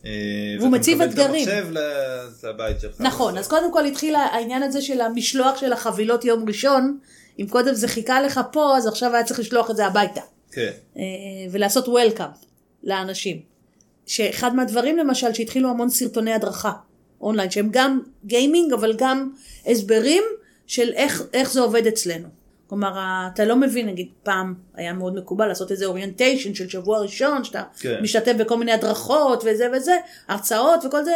אה, 0.06 0.12
והוא 0.60 0.72
מציב 0.72 1.00
ואתה 1.00 1.12
אתגרים. 1.12 1.42
מקבל 1.42 1.78
את 1.78 1.78
המחשב 1.78 2.48
לבית 2.48 2.82
שלך. 2.82 2.96
נכון, 3.00 3.38
אז 3.38 3.48
קודם 3.48 3.74
כל 3.74 3.86
התחיל 3.86 4.16
העניין 4.16 4.64
הזה 4.64 4.82
של 4.82 5.02
המשלוח 5.02 5.58
של 5.58 5.74
החבילות 5.74 6.26
יום 6.26 6.48
ראשון. 6.48 6.98
אם 7.40 7.48
קודם 7.48 7.74
זה 7.74 7.88
חיכה 7.88 8.22
לך 8.22 8.40
פה, 8.52 8.78
אז 8.78 8.88
עכשיו 8.88 9.16
היה 9.16 9.24
צריך 9.24 9.40
לשלוח 9.40 9.72
את 9.72 9.76
זה 9.76 9.86
הביתה. 9.86 10.22
כן, 10.52 10.72
אה, 10.98 11.04
ולעשות 11.52 11.88
welcome 11.88 12.30
לאנשים. 12.84 13.42
שאחד 14.06 14.56
מהדברים 14.56 14.98
למשל 14.98 15.34
שהתחילו 15.34 15.70
המון 15.70 15.90
סרטוני 15.90 16.34
הדרכה 16.34 16.72
אונליין 17.22 17.52
שהם 17.52 17.70
גם 17.72 18.02
gaming 18.26 18.74
אבל 18.74 18.94
גם 18.98 19.32
הסברים 19.66 20.24
של 20.68 20.94
איך, 20.94 21.24
איך 21.34 21.52
זה 21.52 21.62
עובד 21.62 21.88
אצלנו. 21.88 22.28
כלומר 22.70 23.00
אתה 23.34 23.46
לא 23.46 23.56
מבין 23.56 23.88
נגיד 23.88 24.08
פעם 24.24 24.54
היה 24.76 24.94
מאוד 24.94 25.16
מקובל 25.16 25.48
לעשות 25.48 25.72
איזה 25.72 25.86
orientation 25.86 26.54
של 26.54 26.70
שבוע 26.70 27.00
ראשון 27.00 27.44
שאתה 27.44 27.64
כן. 27.80 28.00
משתתף 28.02 28.34
בכל 28.40 28.58
מיני 28.58 28.72
הדרכות 28.72 29.44
וזה 29.46 29.68
וזה 29.78 29.98
הרצאות 30.28 30.86
וכל 30.86 31.04
זה 31.04 31.14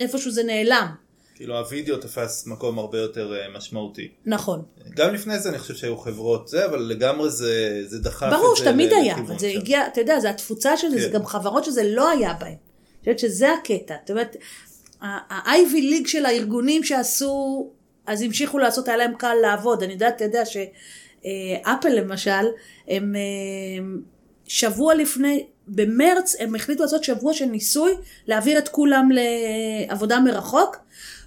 איפשהו 0.00 0.30
זה 0.30 0.42
נעלם. 0.42 0.86
כאילו 1.34 1.58
הווידאו 1.58 1.96
תפס 1.96 2.46
מקום 2.46 2.78
הרבה 2.78 2.98
יותר 2.98 3.34
אה, 3.34 3.56
משמעותי. 3.56 4.08
נכון. 4.26 4.62
גם 4.94 5.14
לפני 5.14 5.38
זה 5.38 5.48
אני 5.48 5.58
חושב 5.58 5.74
שהיו 5.74 5.96
חברות 5.96 6.48
זה, 6.48 6.66
אבל 6.66 6.78
לגמרי 6.78 7.30
זה, 7.30 7.82
זה 7.86 7.98
דחף 7.98 8.26
את 8.26 8.30
זה 8.30 8.36
ברור 8.36 8.56
שתמיד 8.56 8.92
היה, 8.92 9.16
אבל 9.18 9.38
זה 9.38 9.50
שם. 9.52 9.58
הגיע, 9.58 9.86
אתה 9.86 10.00
יודע, 10.00 10.20
זה 10.20 10.30
התפוצה 10.30 10.76
של 10.76 10.90
זה, 10.90 11.00
זה 11.00 11.08
כן. 11.08 11.14
גם 11.14 11.26
חברות 11.26 11.64
שזה 11.64 11.82
לא 11.84 12.10
היה 12.10 12.34
בהן. 12.40 12.48
אני 12.48 13.14
חושבת 13.14 13.18
שזה 13.18 13.52
הקטע. 13.52 13.94
זאת 14.00 14.10
אומרת, 14.10 14.36
ה-IV 15.00 15.74
ליג 15.74 16.06
של 16.06 16.26
הארגונים 16.26 16.84
שעשו, 16.84 17.70
אז 18.06 18.22
המשיכו 18.22 18.58
לעשות, 18.58 18.88
היה 18.88 18.96
להם 18.96 19.14
קל 19.14 19.34
לעבוד. 19.42 19.82
אני 19.82 19.92
יודעת, 19.92 20.16
אתה 20.16 20.24
יודע 20.24 20.42
שאפל 20.44 21.88
למשל, 21.88 22.46
הם 22.88 23.16
אה, 23.16 23.84
שבוע 24.46 24.94
לפני, 24.94 25.46
במרץ 25.68 26.36
הם 26.40 26.54
החליטו 26.54 26.82
לעשות 26.82 27.04
שבוע 27.04 27.34
של 27.34 27.44
ניסוי, 27.44 27.92
להעביר 28.26 28.58
את 28.58 28.68
כולם 28.68 29.08
לעבודה 29.88 30.20
מרחוק, 30.20 30.76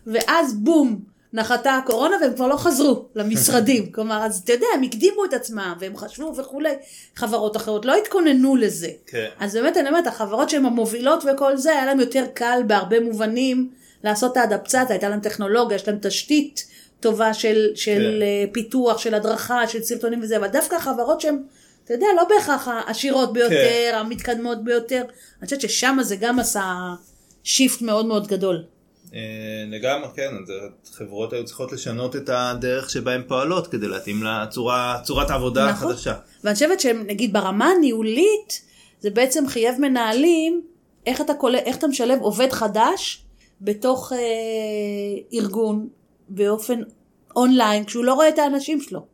ואז 0.07 0.53
בום, 0.53 0.99
נחתה 1.33 1.75
הקורונה 1.75 2.15
והם 2.21 2.33
כבר 2.33 2.47
לא 2.47 2.57
חזרו 2.57 3.05
למשרדים. 3.15 3.89
כלומר, 3.93 4.25
אז 4.25 4.41
אתה 4.43 4.53
יודע, 4.53 4.67
הם 4.73 4.83
הקדימו 4.83 5.25
את 5.25 5.33
עצמם 5.33 5.73
והם 5.79 5.97
חשבו 5.97 6.33
וכולי. 6.37 6.73
חברות 7.15 7.57
אחרות 7.57 7.85
לא 7.85 7.95
התכוננו 7.95 8.55
לזה. 8.55 8.89
כן. 9.07 9.27
אז 9.39 9.53
באמת, 9.55 9.77
אני 9.77 9.89
אומרת, 9.89 10.07
החברות 10.07 10.49
שהן 10.49 10.65
המובילות 10.65 11.23
וכל 11.33 11.57
זה, 11.57 11.71
היה 11.71 11.85
להם 11.85 11.99
יותר 11.99 12.25
קל 12.33 12.61
בהרבה 12.67 12.99
מובנים 12.99 13.69
לעשות 14.03 14.31
את 14.31 14.37
האדפצציה, 14.37 14.85
הייתה 14.89 15.09
להם 15.09 15.19
טכנולוגיה, 15.19 15.75
יש 15.75 15.87
להם 15.87 15.97
תשתית 16.01 16.67
טובה 16.99 17.33
של, 17.33 17.67
של 17.75 18.17
כן. 18.19 18.21
אה, 18.21 18.45
פיתוח, 18.51 18.97
של 18.97 19.13
הדרכה, 19.13 19.67
של 19.67 19.83
סרטונים 19.83 20.21
וזה, 20.21 20.37
אבל 20.37 20.47
דווקא 20.47 20.75
החברות 20.75 21.21
שהן, 21.21 21.43
אתה 21.83 21.93
יודע, 21.93 22.07
לא 22.17 22.23
בהכרח 22.29 22.67
העשירות 22.67 23.33
ביותר, 23.33 23.91
המתקדמות 23.93 24.63
ביותר, 24.63 25.01
אני 25.39 25.45
חושבת 25.45 25.61
ששם 25.61 25.97
זה 26.01 26.15
גם 26.15 26.39
עשה 26.39 26.93
shift 27.43 27.81
מאוד 27.81 28.05
מאוד 28.05 28.27
גדול. 28.27 28.63
אה, 29.13 29.19
לגמרי, 29.67 30.07
כן, 30.15 30.31
חברות 30.93 31.33
היו 31.33 31.45
צריכות 31.45 31.71
לשנות 31.71 32.15
את 32.15 32.29
הדרך 32.33 32.89
שבה 32.89 33.13
הן 33.13 33.23
פועלות 33.27 33.67
כדי 33.67 33.87
להתאים 33.87 34.23
לצורת 34.23 35.29
העבודה 35.29 35.71
נכון. 35.71 35.91
החדשה. 35.91 36.13
ואני 36.43 36.53
חושבת 36.53 36.79
שנגיד 36.79 37.33
ברמה 37.33 37.65
הניהולית, 37.77 38.61
זה 38.99 39.09
בעצם 39.09 39.47
חייב 39.47 39.75
מנהלים, 39.79 40.61
איך 41.05 41.21
אתה, 41.21 41.33
קול... 41.33 41.55
איך 41.55 41.77
אתה 41.77 41.87
משלב 41.87 42.19
עובד 42.21 42.51
חדש 42.51 43.23
בתוך 43.61 44.13
אה, 44.13 44.17
ארגון 45.33 45.87
באופן 46.29 46.81
אונליין, 47.35 47.85
כשהוא 47.85 48.05
לא 48.05 48.13
רואה 48.13 48.29
את 48.29 48.39
האנשים 48.39 48.81
שלו. 48.81 49.05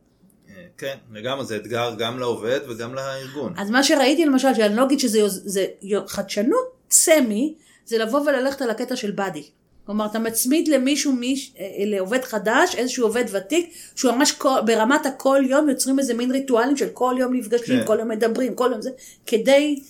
כן, 0.78 0.96
לגמרי, 1.12 1.44
זה 1.44 1.56
אתגר 1.56 1.94
גם 1.98 2.18
לעובד 2.18 2.60
וגם 2.68 2.94
לארגון. 2.94 3.54
אז 3.56 3.70
מה 3.70 3.82
שראיתי 3.82 4.24
למשל, 4.24 4.54
שאני 4.54 4.76
לא 4.76 4.84
אגיד 4.84 5.00
שזה 5.00 5.18
יוז... 5.18 5.42
זה 5.44 5.66
חדשנות 6.06 6.66
סמי, 6.90 7.54
זה 7.86 7.98
לבוא 7.98 8.20
וללכת 8.20 8.62
על 8.62 8.70
הקטע 8.70 8.96
של 8.96 9.10
באדי. 9.10 9.42
כלומר, 9.86 10.06
אתה 10.06 10.18
מצמיד 10.18 10.68
למישהו, 10.68 11.12
מיש, 11.12 11.54
אה, 11.58 11.66
לעובד 11.78 12.24
חדש, 12.24 12.74
איזשהו 12.74 13.06
עובד 13.06 13.24
ותיק, 13.32 13.74
שהוא 13.94 14.12
ממש 14.12 14.32
כל, 14.32 14.60
ברמת 14.66 15.06
הכל 15.06 15.42
יום 15.48 15.68
יוצרים 15.68 15.98
איזה 15.98 16.14
מין 16.14 16.30
ריטואלים 16.30 16.76
של 16.76 16.88
כל 16.88 17.14
יום 17.18 17.34
נפגשים, 17.34 17.80
כן. 17.80 17.86
כל 17.86 17.96
יום 18.00 18.08
מדברים, 18.08 18.54
כל 18.54 18.68
יום 18.72 18.82
זה, 18.82 18.90
כדי 19.26 19.80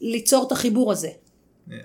ליצור 0.00 0.46
את 0.46 0.52
החיבור 0.52 0.92
הזה. 0.92 1.08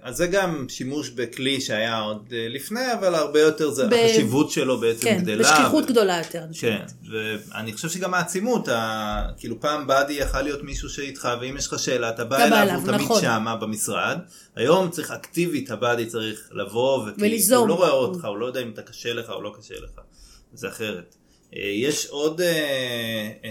אז 0.01 0.17
זה 0.17 0.27
גם 0.27 0.65
שימוש 0.69 1.09
בכלי 1.09 1.61
שהיה 1.61 1.99
עוד 1.99 2.33
אה, 2.33 2.47
לפני, 2.49 2.93
אבל 2.93 3.15
הרבה 3.15 3.41
יותר, 3.41 3.69
זה, 3.71 3.87
ב- 3.87 3.93
החשיבות 3.93 4.51
שלו 4.51 4.77
בעצם 4.79 5.01
כן, 5.01 5.19
גדלה. 5.21 5.43
בשכיחות 5.43 5.83
ו- 5.83 5.87
גדולה 5.87 6.17
יותר. 6.17 6.45
כן. 6.59 6.81
ואני 7.11 7.73
חושב 7.73 7.89
שגם 7.89 8.13
העצימות, 8.13 8.67
ה... 8.67 9.27
כאילו 9.37 9.61
פעם 9.61 9.87
באדי 9.87 10.13
יכל 10.13 10.41
להיות 10.41 10.63
מישהו 10.63 10.89
שאיתך, 10.89 11.29
ואם 11.41 11.57
יש 11.57 11.67
לך 11.67 11.79
שאלה, 11.79 12.09
אתה 12.09 12.23
בא 12.23 12.43
אליו, 12.45 12.75
הוא 12.75 12.85
תמיד 12.85 13.01
נכון. 13.01 13.21
שמה 13.21 13.55
במשרד. 13.55 14.17
היום 14.55 14.89
צריך 14.89 15.11
אקטיבית, 15.11 15.71
הבאדי 15.71 16.05
צריך 16.05 16.49
לבוא, 16.51 17.05
וליזום. 17.17 17.59
הוא 17.59 17.67
לא 17.69 17.73
רואה 17.73 17.89
אותך, 17.89 18.25
הוא 18.25 18.37
לא 18.37 18.45
יודע 18.45 18.61
אם 18.61 18.69
אתה 18.73 18.81
קשה 18.81 19.13
לך 19.13 19.29
או 19.29 19.41
לא 19.41 19.55
קשה 19.59 19.75
לך. 19.83 20.01
זה 20.53 20.67
אחרת. 20.67 21.15
אה, 21.55 21.61
יש 21.61 22.05
עוד, 22.07 22.41
אה, 22.41 23.47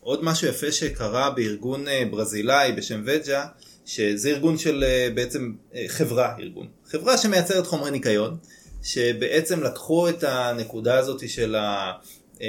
עוד 0.00 0.24
משהו 0.24 0.48
יפה 0.48 0.72
שקרה 0.72 1.30
בארגון 1.30 1.84
ברזילאי 2.10 2.72
בשם 2.72 3.02
וג'ה, 3.06 3.46
שזה 3.88 4.28
ארגון 4.28 4.58
של 4.58 4.84
אה, 4.84 5.08
בעצם 5.14 5.52
אה, 5.74 5.84
חברה, 5.88 6.34
ארגון. 6.38 6.66
חברה 6.86 7.18
שמייצרת 7.18 7.66
חומרי 7.66 7.90
ניקיון, 7.90 8.36
שבעצם 8.82 9.62
לקחו 9.62 10.08
את 10.08 10.24
הנקודה 10.24 10.98
הזאת 10.98 11.28
של, 11.28 11.54
ה, 11.54 11.92
אה, 12.42 12.48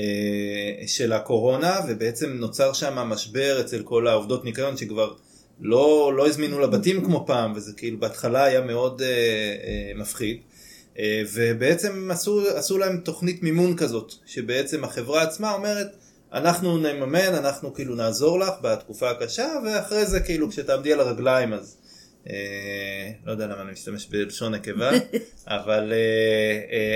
של 0.87 1.13
הקורונה, 1.13 1.79
ובעצם 1.87 2.29
נוצר 2.29 2.73
שם 2.73 2.95
משבר 2.95 3.61
אצל 3.61 3.83
כל 3.83 4.07
העובדות 4.07 4.45
ניקיון 4.45 4.77
שכבר 4.77 5.13
לא, 5.59 6.13
לא 6.17 6.27
הזמינו 6.27 6.59
לבתים 6.59 7.05
כמו 7.05 7.23
פעם, 7.27 7.53
וזה 7.55 7.73
כאילו 7.77 7.99
בהתחלה 7.99 8.43
היה 8.43 8.61
מאוד 8.61 9.01
מפחיד. 9.95 10.37
ובעצם 11.33 12.11
עשו, 12.11 12.41
עשו 12.55 12.77
להם 12.77 12.97
תוכנית 12.97 13.43
מימון 13.43 13.77
כזאת, 13.77 14.13
שבעצם 14.25 14.83
החברה 14.83 15.21
עצמה 15.21 15.53
אומרת, 15.53 15.87
אנחנו 16.33 16.77
נממן, 16.77 17.33
אנחנו 17.33 17.73
כאילו 17.73 17.95
נעזור 17.95 18.39
לך 18.39 18.49
בתקופה 18.61 19.09
הקשה, 19.09 19.47
ואחרי 19.65 20.05
זה 20.05 20.19
כאילו 20.19 20.49
כשתעמדי 20.49 20.93
על 20.93 20.99
הרגליים 20.99 21.53
אז, 21.53 21.77
אה, 22.29 22.35
לא 23.25 23.31
יודע 23.31 23.45
למה 23.47 23.61
אני 23.61 23.71
משתמש 23.71 24.07
בלשון 24.07 24.55
נקבה, 24.55 24.89
אבל, 25.47 25.93
אה, 25.93 25.97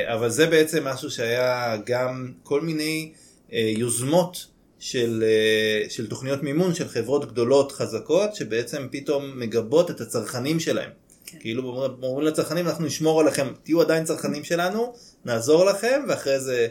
אה, 0.07 0.13
אבל 0.15 0.29
זה 0.29 0.45
בעצם 0.47 0.83
משהו 0.87 1.11
שהיה 1.11 1.77
גם 1.85 2.31
כל 2.43 2.61
מיני 2.61 3.11
אה, 3.53 3.71
יוזמות 3.77 4.47
של, 4.79 5.23
אה, 5.27 5.89
של 5.89 6.07
תוכניות 6.09 6.43
מימון 6.43 6.73
של 6.73 6.87
חברות 6.87 7.31
גדולות 7.31 7.71
חזקות, 7.71 8.35
שבעצם 8.35 8.87
פתאום 8.91 9.39
מגבות 9.39 9.91
את 9.91 10.01
הצרכנים 10.01 10.59
שלהם. 10.59 10.89
כן. 11.25 11.37
כאילו 11.39 11.63
אומרים- 12.03 12.27
לצרכנים 12.27 12.67
אנחנו 12.67 12.85
נשמור 12.85 13.21
עליכם, 13.21 13.47
תהיו 13.63 13.81
עדיין 13.81 14.03
צרכנים 14.03 14.43
שלנו, 14.43 14.93
נעזור 15.25 15.65
לכם 15.65 16.01
ואחרי 16.07 16.39
זה 16.39 16.67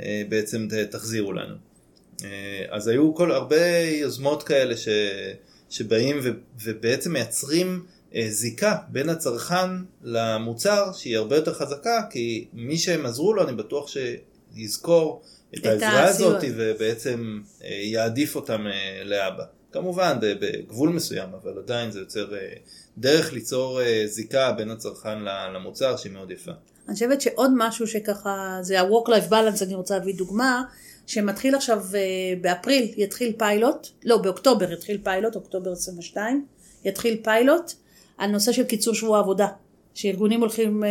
אה, 0.00 0.22
בעצם 0.28 0.68
תחזירו 0.90 1.32
לנו. 1.32 1.54
אה, 2.24 2.64
אז 2.70 2.88
היו 2.88 3.14
כל 3.14 3.32
הרבה 3.32 3.78
יוזמות 3.78 4.42
כאלה 4.42 4.76
ש, 4.76 4.88
שבאים 5.70 6.20
ו, 6.22 6.28
ובעצם 6.64 7.12
מייצרים 7.12 7.84
אה, 8.14 8.26
זיקה 8.28 8.76
בין 8.88 9.08
הצרכן 9.08 9.70
למוצר 10.02 10.92
שהיא 10.92 11.16
הרבה 11.16 11.36
יותר 11.36 11.54
חזקה 11.54 12.02
כי 12.10 12.46
מי 12.52 12.78
שהם 12.78 13.06
עזרו 13.06 13.34
לו 13.34 13.48
אני 13.48 13.56
בטוח 13.56 13.88
שיזכור 13.88 15.22
את 15.54 15.58
את 15.58 15.66
העזרה 15.66 16.04
הסיוע. 16.04 16.28
הזאת 16.28 16.50
ובעצם 16.56 17.40
אה, 17.64 17.68
יעדיף 17.70 18.36
אותם 18.36 18.66
לאבא. 19.04 19.44
כמובן 19.72 20.16
בגבול 20.20 20.88
מסוים, 20.90 21.28
אבל 21.42 21.58
עדיין 21.58 21.90
זה 21.90 22.00
יוצר 22.00 22.32
דרך 22.98 23.32
ליצור 23.32 23.80
זיקה 24.06 24.52
בין 24.52 24.70
הצרכן 24.70 25.18
למוצר 25.54 25.96
שהיא 25.96 26.12
מאוד 26.12 26.30
יפה. 26.30 26.52
אני 26.88 26.94
חושבת 26.94 27.20
שעוד 27.20 27.50
משהו 27.56 27.86
שככה, 27.86 28.58
זה 28.62 28.80
ה-work-life 28.80 29.30
balance, 29.30 29.64
אני 29.64 29.74
רוצה 29.74 29.98
להביא 29.98 30.14
דוגמה, 30.14 30.62
שמתחיל 31.06 31.54
עכשיו 31.54 31.82
אה, 31.94 32.00
באפריל, 32.40 32.94
יתחיל 32.96 33.32
פיילוט, 33.38 33.88
לא, 34.04 34.16
באוקטובר 34.16 34.72
יתחיל 34.72 34.98
פיילוט, 35.04 35.34
אוקטובר 35.34 35.72
22, 35.72 36.46
יתחיל 36.84 37.20
פיילוט 37.24 37.72
על 38.18 38.30
נושא 38.30 38.52
של 38.52 38.64
קיצור 38.64 38.94
שבוע 38.94 39.18
עבודה, 39.18 39.48
שארגונים 39.94 40.40
הולכים 40.40 40.82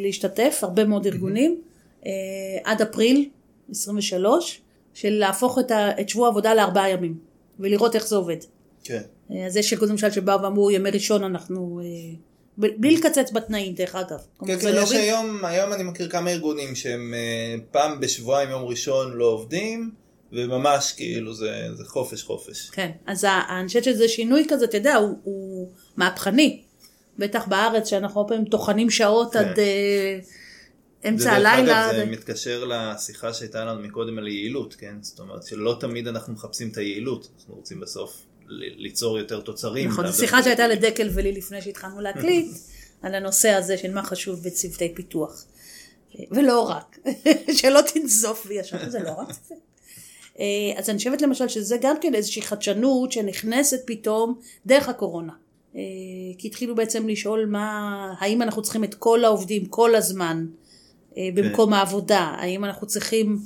להשתתף, 0.00 0.58
הרבה 0.62 0.84
מאוד 0.84 1.06
ארגונים, 1.06 1.60
עד 2.64 2.82
אפריל 2.82 3.28
23, 3.70 4.60
של 4.94 5.10
להפוך 5.10 5.58
את, 5.58 5.70
ה, 5.70 6.00
את 6.00 6.08
שבוע 6.08 6.26
העבודה 6.26 6.54
לארבעה 6.54 6.90
ימים, 6.90 7.18
ולראות 7.60 7.94
איך 7.94 8.06
זה 8.06 8.16
עובד. 8.16 8.36
כן. 8.84 9.02
אז 9.46 9.56
יש 9.56 9.72
ארגונים 9.72 9.92
למשל 9.92 10.10
שבאו 10.10 10.42
ואמרו 10.42 10.70
ימי 10.70 10.90
ראשון 10.90 11.24
אנחנו, 11.24 11.80
אה, 11.84 11.86
בלי 12.58 12.96
לקצץ 12.96 13.30
בתנאים 13.32 13.74
דרך 13.74 13.94
אגב. 13.94 14.18
כן, 14.46 14.58
כן, 14.58 14.74
יש 14.82 14.92
היום, 14.92 15.44
היום 15.44 15.72
אני 15.72 15.82
מכיר 15.82 16.08
כמה 16.08 16.30
ארגונים 16.30 16.74
שהם 16.74 17.14
אה, 17.14 17.54
פעם 17.70 18.00
בשבועיים 18.00 18.50
יום 18.50 18.64
ראשון 18.64 19.12
לא 19.12 19.24
עובדים. 19.24 19.90
וממש 20.32 20.92
כאילו 20.92 21.34
זה, 21.34 21.68
זה 21.74 21.84
חופש 21.84 22.22
חופש. 22.22 22.70
כן, 22.70 22.90
אז 23.06 23.24
אני 23.24 23.66
חושבת 23.66 23.84
שזה 23.84 24.08
שינוי 24.08 24.46
כזה, 24.48 24.64
אתה 24.64 24.76
יודע, 24.76 24.96
הוא, 24.96 25.18
הוא 25.22 25.68
מהפכני. 25.96 26.62
בטח 27.18 27.48
בארץ 27.48 27.88
שאנחנו 27.88 28.20
הרבה 28.20 28.34
פעמים 28.34 28.48
טוחנים 28.48 28.90
שעות 28.90 29.32
כן. 29.32 29.38
עד... 29.38 29.58
אה, 29.58 30.18
אמצע 31.08 31.32
הלילה. 31.32 31.90
אגב, 31.90 31.96
זה 31.96 32.04
מתקשר 32.04 32.64
לשיחה 32.64 33.32
שהייתה 33.32 33.64
לנו 33.64 33.82
מקודם 33.82 34.18
על 34.18 34.28
יעילות, 34.28 34.74
כן? 34.74 34.94
זאת 35.00 35.20
אומרת 35.20 35.42
שלא 35.42 35.76
תמיד 35.80 36.08
אנחנו 36.08 36.32
מחפשים 36.32 36.68
את 36.68 36.76
היעילות, 36.76 37.28
אנחנו 37.38 37.54
רוצים 37.54 37.80
בסוף 37.80 38.22
ליצור 38.48 39.18
יותר 39.18 39.40
תוצרים. 39.40 39.88
נכון, 39.88 40.06
זו 40.06 40.18
שיחה 40.18 40.42
שהייתה 40.42 40.68
לדקל 40.68 41.08
ולי 41.14 41.32
לפני 41.32 41.62
שהתחלנו 41.62 42.00
להקליט, 42.00 42.46
על 43.02 43.14
הנושא 43.14 43.50
הזה 43.50 43.78
של 43.78 43.94
מה 43.94 44.02
חשוב 44.02 44.42
בצוותי 44.42 44.94
פיתוח. 44.94 45.44
ולא 46.30 46.60
רק, 46.60 46.98
שלא 47.58 47.80
תנזוף 47.80 48.46
בי 48.46 48.54
ישר, 48.54 48.90
זה 48.90 48.98
לא 48.98 49.10
רק. 49.10 49.28
אה, 50.40 50.44
אז 50.76 50.90
אני 50.90 50.98
חושבת 50.98 51.22
למשל 51.22 51.48
שזה 51.48 51.76
גם 51.80 51.96
כן 52.00 52.14
איזושהי 52.14 52.42
חדשנות 52.42 53.12
שנכנסת 53.12 53.80
פתאום 53.86 54.40
דרך 54.66 54.88
הקורונה. 54.88 55.32
אה, 55.76 55.80
כי 56.38 56.48
התחילו 56.48 56.74
בעצם 56.74 57.08
לשאול 57.08 57.46
מה, 57.46 58.14
האם 58.18 58.42
אנחנו 58.42 58.62
צריכים 58.62 58.84
את 58.84 58.94
כל 58.94 59.24
העובדים 59.24 59.66
כל 59.66 59.94
הזמן. 59.94 60.46
אה, 61.16 61.28
במקום 61.34 61.70
כן. 61.70 61.72
העבודה, 61.72 62.34
האם 62.38 62.64
אנחנו 62.64 62.86
צריכים 62.86 63.38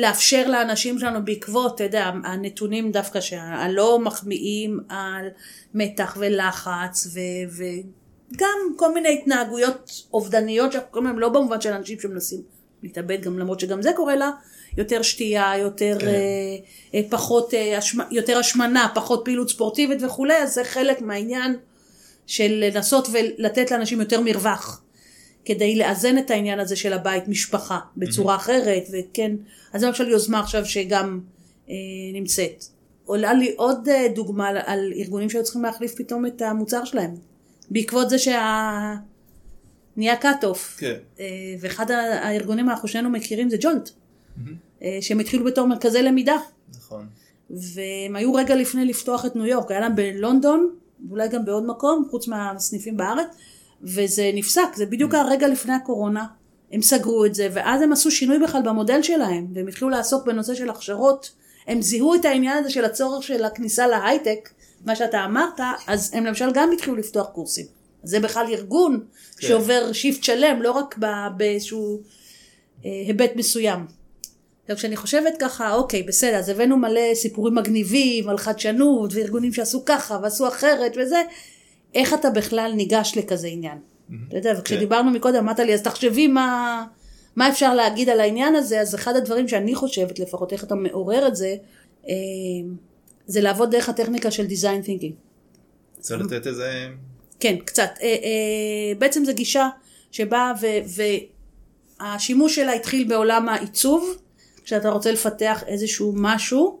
לאפשר 0.00 0.48
לאנשים 0.48 0.98
שלנו 0.98 1.24
בעקבות, 1.24 1.74
אתה 1.74 1.84
יודע, 1.84 2.10
הנתונים 2.24 2.92
דווקא 2.92 3.20
שהלא 3.20 3.98
מחמיאים 3.98 4.80
על 4.88 5.28
מתח 5.74 6.16
ולחץ 6.20 7.06
ו, 7.14 7.20
וגם 7.56 8.58
כל 8.76 8.94
מיני 8.94 9.18
התנהגויות 9.18 10.02
אובדניות 10.12 10.72
שאנחנו 10.72 10.88
קוראים 10.90 11.06
להם 11.08 11.18
לא 11.18 11.28
במובן 11.28 11.60
של 11.60 11.72
אנשים 11.72 12.00
שמנסים 12.00 12.40
להתאבד 12.82 13.22
גם 13.22 13.38
למרות 13.38 13.60
שגם 13.60 13.82
זה 13.82 13.90
קורה 13.96 14.16
לה, 14.16 14.30
יותר 14.76 15.02
שתייה, 15.02 15.52
יותר 15.58 15.96
כן. 16.00 16.06
אה, 16.06 16.12
אה, 16.94 17.00
פחות, 17.10 17.54
אה, 17.54 17.78
השמ, 17.78 17.98
יותר 18.10 18.38
השמנה, 18.38 18.88
פחות 18.94 19.22
פעילות 19.24 19.50
ספורטיבית 19.50 20.02
וכולי, 20.02 20.36
אז 20.36 20.54
זה 20.54 20.64
חלק 20.64 21.00
מהעניין 21.00 21.56
של 22.26 22.64
לנסות 22.72 23.08
ולתת 23.12 23.70
לאנשים 23.70 24.00
יותר 24.00 24.20
מרווח. 24.20 24.82
כדי 25.46 25.76
לאזן 25.76 26.18
את 26.18 26.30
העניין 26.30 26.60
הזה 26.60 26.76
של 26.76 26.92
הבית 26.92 27.28
משפחה 27.28 27.78
בצורה 27.96 28.34
mm-hmm. 28.34 28.38
אחרת, 28.38 28.82
וכן, 28.92 29.32
אז 29.72 29.80
זה 29.80 29.86
למשל 29.86 30.08
יוזמה 30.08 30.40
עכשיו 30.40 30.66
שגם 30.66 31.20
אה, 31.68 31.74
נמצאת. 32.12 32.64
עולה 33.04 33.34
לי 33.34 33.54
עוד 33.56 33.88
אה, 33.88 34.06
דוגמה 34.14 34.48
על, 34.48 34.56
על 34.66 34.92
ארגונים 34.96 35.30
שהיו 35.30 35.44
צריכים 35.44 35.62
להחליף 35.62 35.94
פתאום 35.94 36.26
את 36.26 36.42
המוצר 36.42 36.84
שלהם, 36.84 37.14
בעקבות 37.70 38.10
זה 38.10 38.18
שה... 38.18 38.94
נהיה 39.96 40.14
cut-off. 40.20 40.78
כן. 40.78 40.94
אה, 41.20 41.26
ואחד 41.60 41.90
הארגונים 41.90 42.70
אנחנו 42.70 42.88
שנינו 42.88 43.10
מכירים 43.10 43.50
זה 43.50 43.56
ג'ולט, 43.60 43.88
mm-hmm. 43.88 44.50
אה, 44.82 44.98
שהם 45.00 45.18
התחילו 45.18 45.44
בתור 45.44 45.66
מרכזי 45.66 46.02
למידה. 46.02 46.36
נכון. 46.76 47.06
והם 47.50 48.16
היו 48.16 48.34
רגע 48.34 48.56
לפני 48.56 48.84
לפתוח 48.84 49.26
את 49.26 49.36
ניו 49.36 49.46
יורק, 49.46 49.70
היה 49.70 49.80
להם 49.80 49.96
בלונדון, 49.96 50.70
ואולי 51.08 51.28
גם 51.28 51.44
בעוד 51.44 51.66
מקום, 51.66 52.06
חוץ 52.10 52.28
מהסניפים 52.28 52.96
בארץ. 52.96 53.28
וזה 53.82 54.30
נפסק, 54.34 54.74
זה 54.74 54.86
בדיוק 54.86 55.14
mm. 55.14 55.16
הרגע 55.16 55.48
לפני 55.48 55.72
הקורונה, 55.72 56.26
הם 56.72 56.82
סגרו 56.82 57.24
את 57.24 57.34
זה, 57.34 57.48
ואז 57.52 57.82
הם 57.82 57.92
עשו 57.92 58.10
שינוי 58.10 58.38
בכלל 58.38 58.62
במודל 58.62 59.02
שלהם, 59.02 59.46
והם 59.54 59.68
התחילו 59.68 59.90
לעסוק 59.90 60.26
בנושא 60.26 60.54
של 60.54 60.70
הכשרות, 60.70 61.32
הם 61.66 61.82
זיהו 61.82 62.14
את 62.14 62.24
העניין 62.24 62.58
הזה 62.58 62.70
של 62.70 62.84
הצורך 62.84 63.22
של 63.22 63.44
הכניסה 63.44 63.86
להייטק, 63.86 64.50
מה 64.84 64.96
שאתה 64.96 65.24
אמרת, 65.24 65.60
אז 65.86 66.10
הם 66.14 66.26
למשל 66.26 66.52
גם 66.54 66.70
התחילו 66.72 66.96
לפתוח 66.96 67.26
קורסים. 67.26 67.66
זה 68.02 68.20
בכלל 68.20 68.46
ארגון 68.48 69.04
כן. 69.36 69.46
שעובר 69.46 69.92
שיפט 69.92 70.24
שלם, 70.24 70.62
לא 70.62 70.70
רק 70.70 70.98
באיזשהו 71.36 72.00
אה, 72.84 72.90
היבט 73.06 73.36
מסוים. 73.36 73.86
עכשיו 74.62 74.76
כשאני 74.76 74.96
חושבת 74.96 75.34
ככה, 75.40 75.74
אוקיי, 75.74 76.02
בסדר, 76.02 76.36
אז 76.36 76.48
הבאנו 76.48 76.76
מלא 76.76 77.14
סיפורים 77.14 77.54
מגניבים 77.54 78.28
על 78.28 78.38
חדשנות, 78.38 79.10
וארגונים 79.14 79.52
שעשו 79.52 79.84
ככה 79.84 80.18
ועשו 80.22 80.48
אחרת 80.48 80.92
וזה, 81.02 81.22
איך 81.96 82.14
אתה 82.14 82.30
בכלל 82.30 82.72
ניגש 82.76 83.12
לכזה 83.16 83.46
עניין. 83.46 83.78
אתה 84.28 84.36
יודע, 84.36 84.52
וכשדיברנו 84.58 85.10
מקודם, 85.10 85.36
אמרת 85.36 85.58
לי, 85.58 85.74
אז 85.74 85.82
תחשבי 85.82 86.26
מה, 86.26 86.84
מה 87.36 87.48
אפשר 87.48 87.74
להגיד 87.74 88.08
על 88.08 88.20
העניין 88.20 88.54
הזה, 88.54 88.80
אז 88.80 88.94
אחד 88.94 89.16
הדברים 89.16 89.48
שאני 89.48 89.74
חושבת 89.74 90.18
לפחות, 90.18 90.52
איך 90.52 90.64
אתה 90.64 90.74
מעורר 90.74 91.28
את 91.28 91.36
זה, 91.36 91.56
אה, 92.08 92.14
זה 93.26 93.40
לעבוד 93.40 93.70
דרך 93.70 93.88
הטכניקה 93.88 94.30
של 94.30 94.46
design 94.46 94.86
thinking. 94.86 95.12
רוצה 95.98 96.16
לתת 96.16 96.46
איזה... 96.46 96.88
כן, 97.40 97.56
קצת. 97.64 97.90
אה, 98.02 98.06
אה, 98.06 98.94
בעצם 98.98 99.24
זו 99.24 99.34
גישה 99.34 99.68
שבאה 100.10 100.52
והשימוש 102.00 102.54
שלה 102.54 102.72
התחיל 102.72 103.08
בעולם 103.08 103.48
העיצוב, 103.48 104.16
כשאתה 104.64 104.90
רוצה 104.90 105.12
לפתח 105.12 105.62
איזשהו 105.66 106.12
משהו, 106.16 106.80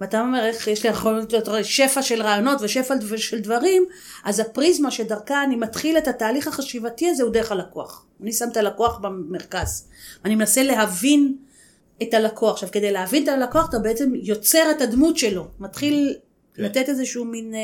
ואתה 0.00 0.20
אומר 0.20 0.44
איך 0.44 0.68
יש 0.68 0.86
לי 0.86 0.90
יכולת 0.90 1.32
להיות 1.32 1.48
שפע 1.62 2.02
של 2.02 2.22
רעיונות 2.22 2.58
ושפע 2.62 2.94
של 3.16 3.40
דברים, 3.40 3.84
אז 4.24 4.40
הפריזמה 4.40 4.90
שדרכה 4.90 5.44
אני 5.44 5.56
מתחיל 5.56 5.98
את 5.98 6.08
התהליך 6.08 6.48
החשיבתי 6.48 7.10
הזה 7.10 7.22
הוא 7.22 7.32
דרך 7.32 7.52
הלקוח. 7.52 8.06
אני 8.22 8.32
שם 8.32 8.48
את 8.52 8.56
הלקוח 8.56 8.98
במרכז. 8.98 9.88
אני 10.24 10.34
מנסה 10.34 10.62
להבין 10.62 11.36
את 12.02 12.14
הלקוח. 12.14 12.52
עכשיו 12.52 12.68
כדי 12.72 12.92
להבין 12.92 13.22
את 13.22 13.28
הלקוח 13.28 13.68
אתה 13.68 13.78
בעצם 13.78 14.12
יוצר 14.14 14.70
את 14.70 14.80
הדמות 14.80 15.18
שלו. 15.18 15.46
מתחיל 15.58 16.16
כן. 16.54 16.62
לתת 16.62 16.88
איזשהו 16.88 17.24
מין 17.24 17.54
אה, 17.54 17.60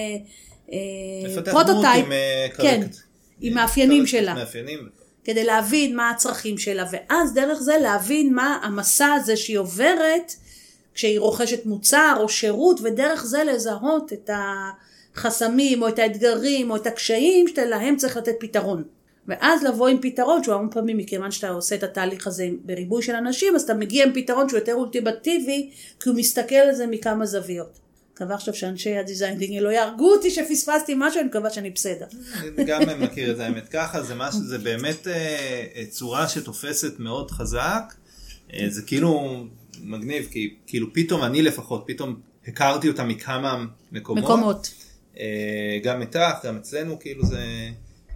אה, 0.72 1.42
prototype. 1.52 2.06
עם, 2.06 2.12
אה, 2.12 2.46
כן, 2.56 2.86
עם 3.40 3.54
מאפיינים 3.54 4.06
שלה. 4.06 4.34
מאפיינים. 4.34 4.88
כדי 5.24 5.44
להבין 5.44 5.96
מה 5.96 6.10
הצרכים 6.10 6.58
שלה, 6.58 6.84
ואז 6.90 7.34
דרך 7.34 7.58
זה 7.58 7.76
להבין 7.82 8.34
מה 8.34 8.58
המסע 8.62 9.12
הזה 9.12 9.36
שהיא 9.36 9.58
עוברת 9.58 10.32
כשהיא 11.00 11.20
רוכשת 11.20 11.66
מוצר 11.66 12.16
או 12.20 12.28
שירות, 12.28 12.80
ודרך 12.82 13.24
זה 13.24 13.44
לזהות 13.44 14.12
את 14.12 14.30
החסמים 15.14 15.82
או 15.82 15.88
את 15.88 15.98
האתגרים 15.98 16.70
או 16.70 16.76
את 16.76 16.86
הקשיים 16.86 17.48
שלהם 17.48 17.96
צריך 17.96 18.16
לתת 18.16 18.34
פתרון. 18.40 18.82
ואז 19.28 19.62
לבוא 19.62 19.88
עם 19.88 19.98
פתרון 20.00 20.44
שהוא 20.44 20.54
המון 20.54 20.70
פעמים 20.70 20.96
מכיוון 20.96 21.30
שאתה 21.30 21.48
עושה 21.48 21.74
את 21.74 21.82
התהליך 21.82 22.26
הזה 22.26 22.48
בריבוי 22.64 23.02
של 23.02 23.14
אנשים 23.14 23.56
אז 23.56 23.62
אתה 23.62 23.74
מגיע 23.74 24.04
עם 24.04 24.12
פתרון 24.14 24.48
שהוא 24.48 24.58
יותר 24.58 24.74
אולטימטיבי 24.74 25.70
כי 26.00 26.08
הוא 26.08 26.16
מסתכל 26.16 26.54
על 26.54 26.74
זה 26.74 26.86
מכמה 26.86 27.26
זוויות. 27.26 27.78
מקווה 28.14 28.34
עכשיו 28.34 28.54
שאנשי 28.54 28.96
ה 28.96 29.03
designing 29.03 29.62
לא 29.62 29.68
יהרגו 29.68 30.12
אותי 30.12 30.30
שפספסתי 30.30 30.94
משהו, 30.96 31.20
אני 31.20 31.28
מקווה 31.28 31.50
שאני 31.50 31.70
בסדר. 31.70 32.06
אני 32.40 32.64
גם 32.64 32.82
מכיר 33.00 33.34
את 33.34 33.40
האמת 33.40 33.68
ככה, 33.68 34.02
זה 34.02 34.14
משהו, 34.14 34.40
זה 34.40 34.58
באמת 34.58 35.06
אה, 35.06 35.84
צורה 35.90 36.28
שתופסת 36.28 36.98
מאוד 36.98 37.30
חזק, 37.30 37.94
אה, 38.54 38.66
זה 38.68 38.82
כאילו 38.82 39.44
מגניב, 39.82 40.28
כי 40.30 40.54
כאילו 40.66 40.92
פתאום 40.92 41.22
אני 41.22 41.42
לפחות, 41.42 41.84
פתאום 41.86 42.20
הכרתי 42.46 42.88
אותה 42.88 43.04
מכמה 43.04 43.64
מקומות. 43.92 44.24
מקומות. 44.24 44.70
אה, 45.18 45.78
גם 45.82 46.00
איתך, 46.00 46.44
גם 46.44 46.56
אצלנו, 46.56 46.98
כאילו 47.00 47.26
זה 47.26 47.68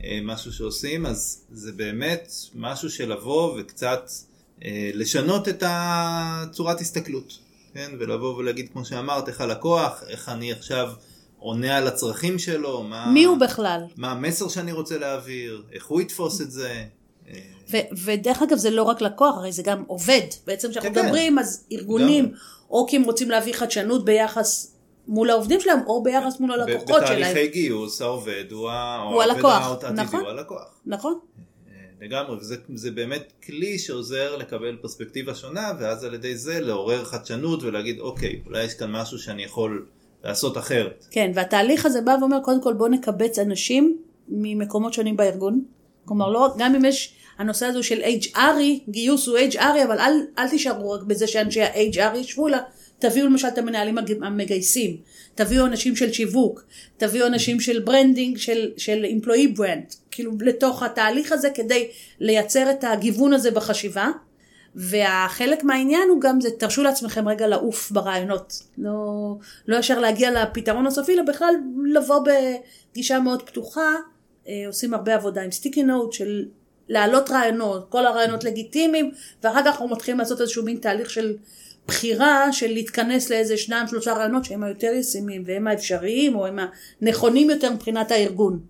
אה, 0.05 0.19
משהו 0.23 0.53
שעושים, 0.53 1.07
אז 1.07 1.45
זה 1.51 1.73
באמת 1.73 2.33
משהו 2.55 2.91
של 2.91 3.13
לבוא 3.13 3.61
וקצת 3.61 4.11
אה, 4.65 4.91
לשנות 4.95 5.49
את 5.49 5.63
הצורת 5.67 6.81
הסתכלות, 6.81 7.39
כן? 7.75 7.91
ולבוא 7.99 8.37
ולהגיד, 8.37 8.69
כמו 8.73 8.85
שאמרת, 8.85 9.29
איך 9.29 9.41
הלקוח, 9.41 10.03
איך 10.09 10.29
אני 10.29 10.53
עכשיו... 10.53 10.93
עונה 11.45 11.77
על 11.77 11.87
הצרכים 11.87 12.39
שלו, 12.39 12.83
מה... 12.83 13.11
מי 13.13 13.25
הוא 13.25 13.39
בכלל? 13.39 13.81
מה 13.97 14.13
המסר 14.13 14.49
שאני 14.49 14.73
רוצה 14.73 14.99
להעביר, 14.99 15.63
איך 15.73 15.87
הוא 15.87 16.01
יתפוס 16.01 16.41
את 16.41 16.51
זה. 16.51 16.85
ו- 17.71 18.05
ודרך 18.05 18.43
אגב 18.43 18.57
זה 18.57 18.71
לא 18.71 18.83
רק 18.83 19.01
לקוח, 19.01 19.37
הרי 19.37 19.53
זה 19.53 19.63
גם 19.63 19.85
עובד. 19.87 20.21
בעצם 20.47 20.71
כשאנחנו 20.71 20.91
כן, 20.91 20.95
כן. 20.95 21.07
מדברים 21.07 21.39
אז 21.39 21.67
ארגונים, 21.73 22.25
גם. 22.25 22.33
או 22.71 22.87
כי 22.89 22.97
הם 22.97 23.03
רוצים 23.03 23.31
להביא 23.31 23.55
חדשנות 23.55 24.05
ביחס 24.05 24.75
מול 25.09 25.31
העובדים 25.31 25.61
שלהם, 25.61 25.79
או 25.87 26.03
ביחס 26.03 26.41
מול 26.41 26.53
הלקוחות 26.53 27.07
שלהם. 27.07 27.21
בתהליכי 27.21 27.49
גיוס 27.49 28.03
העובד 28.03 28.45
הוא, 28.51 28.71
הוא 29.13 29.23
הלקוח, 29.23 29.83
נכון, 29.95 30.21
הוא 30.21 30.29
הלקוח. 30.29 30.81
נכון. 30.87 31.19
אה, 31.69 31.73
לגמרי, 32.01 32.37
וזה 32.69 32.91
באמת 32.91 33.33
כלי 33.47 33.79
שעוזר 33.79 34.37
לקבל 34.37 34.77
פרספקטיבה 34.83 35.35
שונה, 35.35 35.73
ואז 35.81 36.05
על 36.05 36.15
ידי 36.15 36.37
זה 36.37 36.61
לעורר 36.61 37.05
חדשנות 37.05 37.63
ולהגיד, 37.63 37.99
אוקיי, 38.01 38.41
אולי 38.47 38.65
יש 38.65 38.75
כאן 38.75 38.91
משהו 38.93 39.19
שאני 39.19 39.45
יכול 39.45 39.87
לעשות 40.25 40.59
אחרת. 40.59 41.07
כן, 41.11 41.33
והתהליך 41.35 41.87
הזה 41.87 42.01
בא 42.01 42.17
ואומר, 42.21 42.41
קודם 42.45 42.63
כל 42.63 42.73
בואו 42.73 42.89
נקבץ 42.89 43.39
אנשים 43.39 43.99
ממקומות 44.29 44.93
שונים 44.93 45.17
בארגון. 45.17 45.65
כלומר, 46.05 46.31
לא, 46.31 46.55
גם 46.59 46.75
אם 46.75 46.85
יש 46.85 47.15
הנושא 47.39 47.67
הזה 47.67 47.83
של 47.83 48.01
HR, 48.01 48.81
גיוס 48.89 49.27
הוא 49.27 49.39
HR, 49.39 49.85
אבל 49.85 49.99
אל, 49.99 50.13
אל 50.39 50.49
תישארו 50.49 50.91
רק 50.91 51.03
בזה 51.03 51.27
שאנשי 51.27 51.63
ה-HR 51.63 52.17
ישבו 52.17 52.49
לה, 52.49 52.59
תביאו 52.99 53.27
למשל 53.27 53.49
את 53.49 53.59
המנהלים 53.59 53.99
המגייסים, 54.23 54.97
תביאו 55.35 55.67
אנשים 55.67 55.97
של 55.97 56.13
שיווק, 56.13 56.65
תביאו 56.97 57.27
אנשים 57.27 57.61
של 57.61 57.81
branding, 57.81 58.39
של, 58.39 58.71
של 58.77 59.05
employee 59.05 59.59
brand, 59.59 59.95
כאילו 60.11 60.33
לתוך 60.41 60.83
התהליך 60.83 61.33
הזה 61.33 61.51
כדי 61.55 61.89
לייצר 62.21 62.71
את 62.71 62.85
הגיוון 62.85 63.33
הזה 63.33 63.51
בחשיבה. 63.51 64.09
והחלק 64.77 65.65
מהעניין 65.65 66.09
הוא 66.09 66.21
גם 66.21 66.41
זה, 66.41 66.51
תרשו 66.51 66.83
לעצמכם 66.83 67.29
רגע 67.29 67.47
לעוף 67.47 67.91
ברעיונות. 67.91 68.63
לא, 68.79 68.93
לא 69.69 69.77
ישר 69.77 70.01
להגיע 70.01 70.31
לפתרון 70.43 70.87
הסופי, 70.87 71.13
אלא 71.13 71.23
בכלל 71.23 71.55
לבוא 71.85 72.25
בגישה 72.93 73.19
מאוד 73.19 73.43
פתוחה. 73.43 73.93
אה, 74.49 74.65
עושים 74.67 74.95
הרבה 74.95 75.15
עבודה 75.15 75.43
עם 75.43 75.51
סטיקי 75.51 75.83
נוט 75.83 76.13
של 76.13 76.45
להעלות 76.89 77.31
רעיונות, 77.31 77.87
כל 77.89 78.07
הרעיונות 78.07 78.45
לגיטימיים, 78.45 79.11
ואחר 79.43 79.61
כך 79.61 79.67
אנחנו 79.67 79.89
מתחילים 79.89 80.19
לעשות 80.19 80.41
איזשהו 80.41 80.65
מין 80.65 80.77
תהליך 80.77 81.11
של 81.11 81.37
בחירה, 81.87 82.53
של 82.53 82.73
להתכנס 82.73 83.31
לאיזה 83.31 83.57
שניים 83.57 83.87
שלושה 83.87 84.13
רעיונות 84.13 84.45
שהם 84.45 84.63
היותר 84.63 84.93
ישימים, 84.93 85.43
והם 85.47 85.67
האפשריים, 85.67 86.37
או 86.37 86.47
הם 86.47 86.59
הנכונים 87.01 87.51
יותר 87.51 87.73
מבחינת 87.73 88.11
הארגון. 88.11 88.61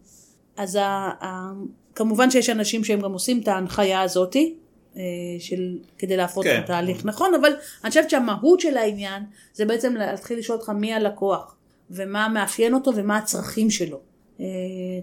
אז 0.56 0.76
ה, 0.76 1.10
ה, 1.20 1.52
כמובן 1.94 2.30
שיש 2.30 2.50
אנשים 2.50 2.84
שהם 2.84 3.00
גם 3.00 3.12
עושים 3.12 3.40
את 3.40 3.48
ההנחיה 3.48 4.02
הזאתי, 4.02 4.54
אה, 4.96 5.02
של, 5.38 5.78
כדי 5.98 6.16
להפרות 6.16 6.46
כן. 6.46 6.58
את 6.58 6.64
התהליך, 6.64 7.04
נכון, 7.04 7.34
אבל 7.34 7.52
אני 7.84 7.90
חושבת 7.90 8.10
שהמהות 8.10 8.60
של 8.60 8.76
העניין 8.76 9.22
זה 9.54 9.64
בעצם 9.64 9.94
להתחיל 9.94 10.38
לשאול 10.38 10.58
אותך 10.58 10.70
מי 10.70 10.94
הלקוח, 10.94 11.54
ומה 11.90 12.28
מאפיין 12.28 12.74
אותו 12.74 12.96
ומה 12.96 13.16
הצרכים 13.16 13.70
שלו. 13.70 14.13
אה, 14.40 14.46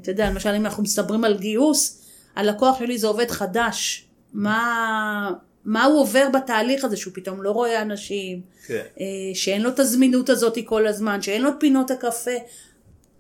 אתה 0.02 0.12
יודע, 0.12 0.30
למשל 0.30 0.50
אם 0.50 0.66
אנחנו 0.66 0.84
מסתברים 0.84 1.24
על 1.24 1.38
גיוס, 1.38 2.02
הלקוח 2.36 2.80
שלי 2.80 2.98
זה 2.98 3.08
עובד 3.08 3.32
חדש, 3.32 4.06
מה, 4.34 5.32
מה 5.66 5.84
הוא 5.84 6.02
עובר 6.02 6.28
בתהליך 6.34 6.84
הזה 6.84 6.98
שהוא 6.98 7.14
פתאום 7.16 7.44
לא 7.44 7.52
רואה 7.52 7.82
אנשים, 7.82 8.42
כן. 8.68 8.84
אה, 9.00 9.06
שאין 9.34 9.62
לו 9.62 9.70
את 9.70 9.80
הזמינות 9.80 10.30
הזאת 10.30 10.58
כל 10.66 10.88
הזמן, 10.88 11.22
שאין 11.22 11.42
לו 11.42 11.50
פינות 11.60 11.92
הקפה, 11.92 12.32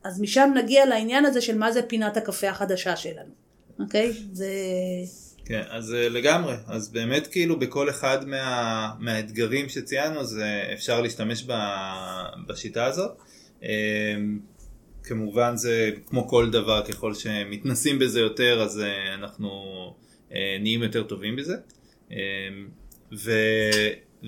אז 0.04 0.21
משם 0.21 0.52
נגיע 0.56 0.86
לעניין 0.86 1.26
הזה 1.26 1.41
של 1.41 1.58
מה 1.58 1.71
זה 1.71 1.82
פינת 1.82 2.17
הקפה 2.17 2.50
החדשה 2.50 2.95
שלנו, 2.95 3.32
אוקיי? 3.80 4.13
זה... 4.32 4.47
כן, 5.45 5.62
אז 5.69 5.93
אה, 5.93 6.10
לגמרי, 6.10 6.56
אז 6.67 6.89
באמת 6.89 7.28
כאילו 7.28 7.60
בכל 7.60 7.89
אחד 7.89 8.28
מה, 8.28 8.89
מהאתגרים 9.00 9.69
שציינו 9.69 10.19
אז 10.19 10.39
אה, 10.39 10.74
אפשר 10.74 11.02
להשתמש 11.02 11.43
ב, 11.47 11.54
בשיטה 12.47 12.86
הזאת. 12.86 13.12
כמובן 15.03 15.57
זה 15.57 15.91
כמו 16.05 16.27
כל 16.27 16.49
דבר, 16.49 16.81
ככל 16.85 17.13
שמתנסים 17.13 17.99
בזה 17.99 18.19
יותר 18.19 18.61
אז 18.61 18.79
אה, 18.79 19.13
אנחנו 19.13 19.49
אה, 20.33 20.57
נהיים 20.59 20.83
יותר 20.83 21.03
טובים 21.03 21.35
בזה. 21.35 21.55
אה, 22.11 22.17
ו, 23.23 23.31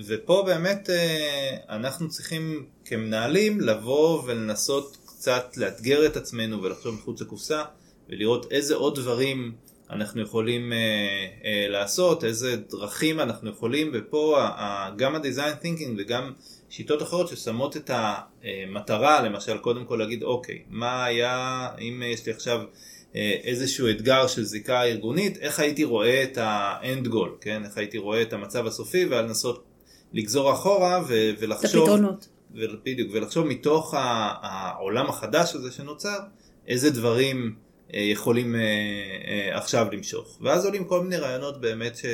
ופה 0.06 0.42
באמת 0.46 0.90
אה, 0.90 1.56
אנחנו 1.68 2.08
צריכים 2.08 2.66
כמנהלים 2.84 3.60
לבוא 3.60 4.22
ולנסות 4.26 4.96
קצת 5.06 5.56
לאתגר 5.56 6.06
את 6.06 6.16
עצמנו 6.16 6.62
ולחשוב 6.62 6.94
מחוץ 6.94 7.20
לקופסה 7.20 7.62
ולראות 8.08 8.52
איזה 8.52 8.74
עוד 8.74 8.96
דברים 9.00 9.52
אנחנו 9.90 10.22
יכולים 10.22 10.72
לעשות, 11.68 12.24
איזה 12.24 12.56
דרכים 12.56 13.20
אנחנו 13.20 13.50
יכולים, 13.50 13.90
ופה 13.94 14.40
ה- 14.42 14.46
ה- 14.46 14.90
גם 14.96 15.14
ה-design 15.14 15.64
thinking 15.64 15.90
וגם 15.98 16.32
שיטות 16.76 17.02
אחרות 17.02 17.28
ששמות 17.28 17.76
את 17.76 17.90
המטרה, 17.94 19.22
למשל 19.22 19.58
קודם 19.58 19.84
כל 19.84 19.96
להגיד 19.96 20.22
אוקיי, 20.22 20.62
מה 20.68 21.04
היה, 21.04 21.68
אם 21.80 22.02
יש 22.06 22.26
לי 22.26 22.32
עכשיו 22.32 22.60
אה, 23.16 23.36
איזשהו 23.44 23.90
אתגר 23.90 24.26
של 24.26 24.44
זיקה 24.44 24.82
ארגונית, 24.82 25.38
איך 25.38 25.60
הייתי 25.60 25.84
רואה 25.84 26.22
את 26.22 26.38
ה-end 26.38 27.06
goal, 27.06 27.28
כן? 27.40 27.64
איך 27.64 27.78
הייתי 27.78 27.98
רואה 27.98 28.22
את 28.22 28.32
המצב 28.32 28.66
הסופי 28.66 29.04
ולנסות 29.04 29.64
לגזור 30.12 30.52
אחורה 30.52 31.02
ו- 31.08 31.30
את 31.30 31.34
ולחשוב, 31.38 31.82
הפתרונות. 31.82 32.28
בדיוק, 32.84 33.10
ולחשוב 33.12 33.46
מתוך 33.46 33.94
העולם 33.96 35.06
החדש 35.06 35.54
הזה 35.54 35.72
שנוצר, 35.72 36.18
איזה 36.68 36.90
דברים 36.90 37.54
אה, 37.94 38.00
יכולים 38.00 38.54
אה, 38.54 39.56
עכשיו 39.56 39.86
למשוך. 39.92 40.38
ואז 40.40 40.64
עולים 40.64 40.84
כל 40.84 41.02
מיני 41.02 41.16
רעיונות 41.16 41.60
באמת 41.60 41.96
ש... 41.96 42.04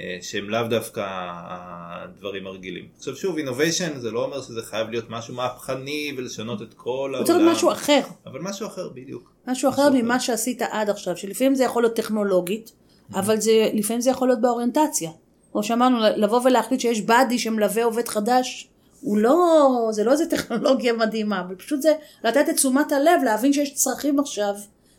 אה, 0.00 0.18
שהם 0.22 0.50
לאו 0.50 0.68
דווקא 0.68 1.04
הדברים 1.06 2.46
הרגילים. 2.46 2.84
עכשיו 2.96 3.16
שוב, 3.16 3.36
innovation 3.38 3.98
זה 3.98 4.10
לא 4.10 4.24
אומר 4.24 4.42
שזה 4.42 4.62
חייב 4.62 4.90
להיות 4.90 5.10
משהו 5.10 5.34
מהפכני 5.34 6.12
ולשנות 6.16 6.62
את 6.62 6.74
כל 6.74 7.14
הוא 7.18 7.24
צריך 7.24 7.38
להיות 7.38 7.52
משהו 7.52 7.72
אחר. 7.72 8.00
אבל 8.26 8.40
משהו 8.40 8.66
אחר 8.66 8.88
בדיוק. 8.88 9.32
משהו 9.46 9.70
אחר 9.70 9.90
משהו 9.90 10.02
ממה 10.02 10.20
שעשית 10.20 10.62
עד 10.62 10.90
עכשיו, 10.90 11.16
שלפעמים 11.16 11.54
זה 11.54 11.64
יכול 11.64 11.82
להיות 11.82 11.96
טכנולוגית, 11.96 12.72
אבל 13.14 13.40
זה, 13.40 13.70
לפעמים 13.74 14.00
זה 14.00 14.10
יכול 14.10 14.28
להיות 14.28 14.40
באוריינטציה. 14.40 15.10
כמו 15.52 15.62
שאמרנו, 15.62 15.98
לבוא 16.16 16.40
ולהחליט 16.44 16.80
שיש 16.80 17.00
באדי 17.00 17.38
שמלווה 17.38 17.84
עובד 17.84 18.08
חדש, 18.08 18.68
הוא 19.00 19.18
לא, 19.18 19.88
זה 19.90 20.04
לא 20.04 20.12
איזה 20.12 20.26
טכנולוגיה 20.30 20.92
מדהימה, 20.92 21.40
אבל 21.40 21.54
פשוט 21.54 21.82
זה 21.82 21.92
לתת 22.24 22.48
את 22.50 22.54
תשומת 22.54 22.92
הלב, 22.92 23.20
להבין 23.24 23.52
שיש 23.52 23.74
צרכים 23.74 24.18
עכשיו 24.18 24.54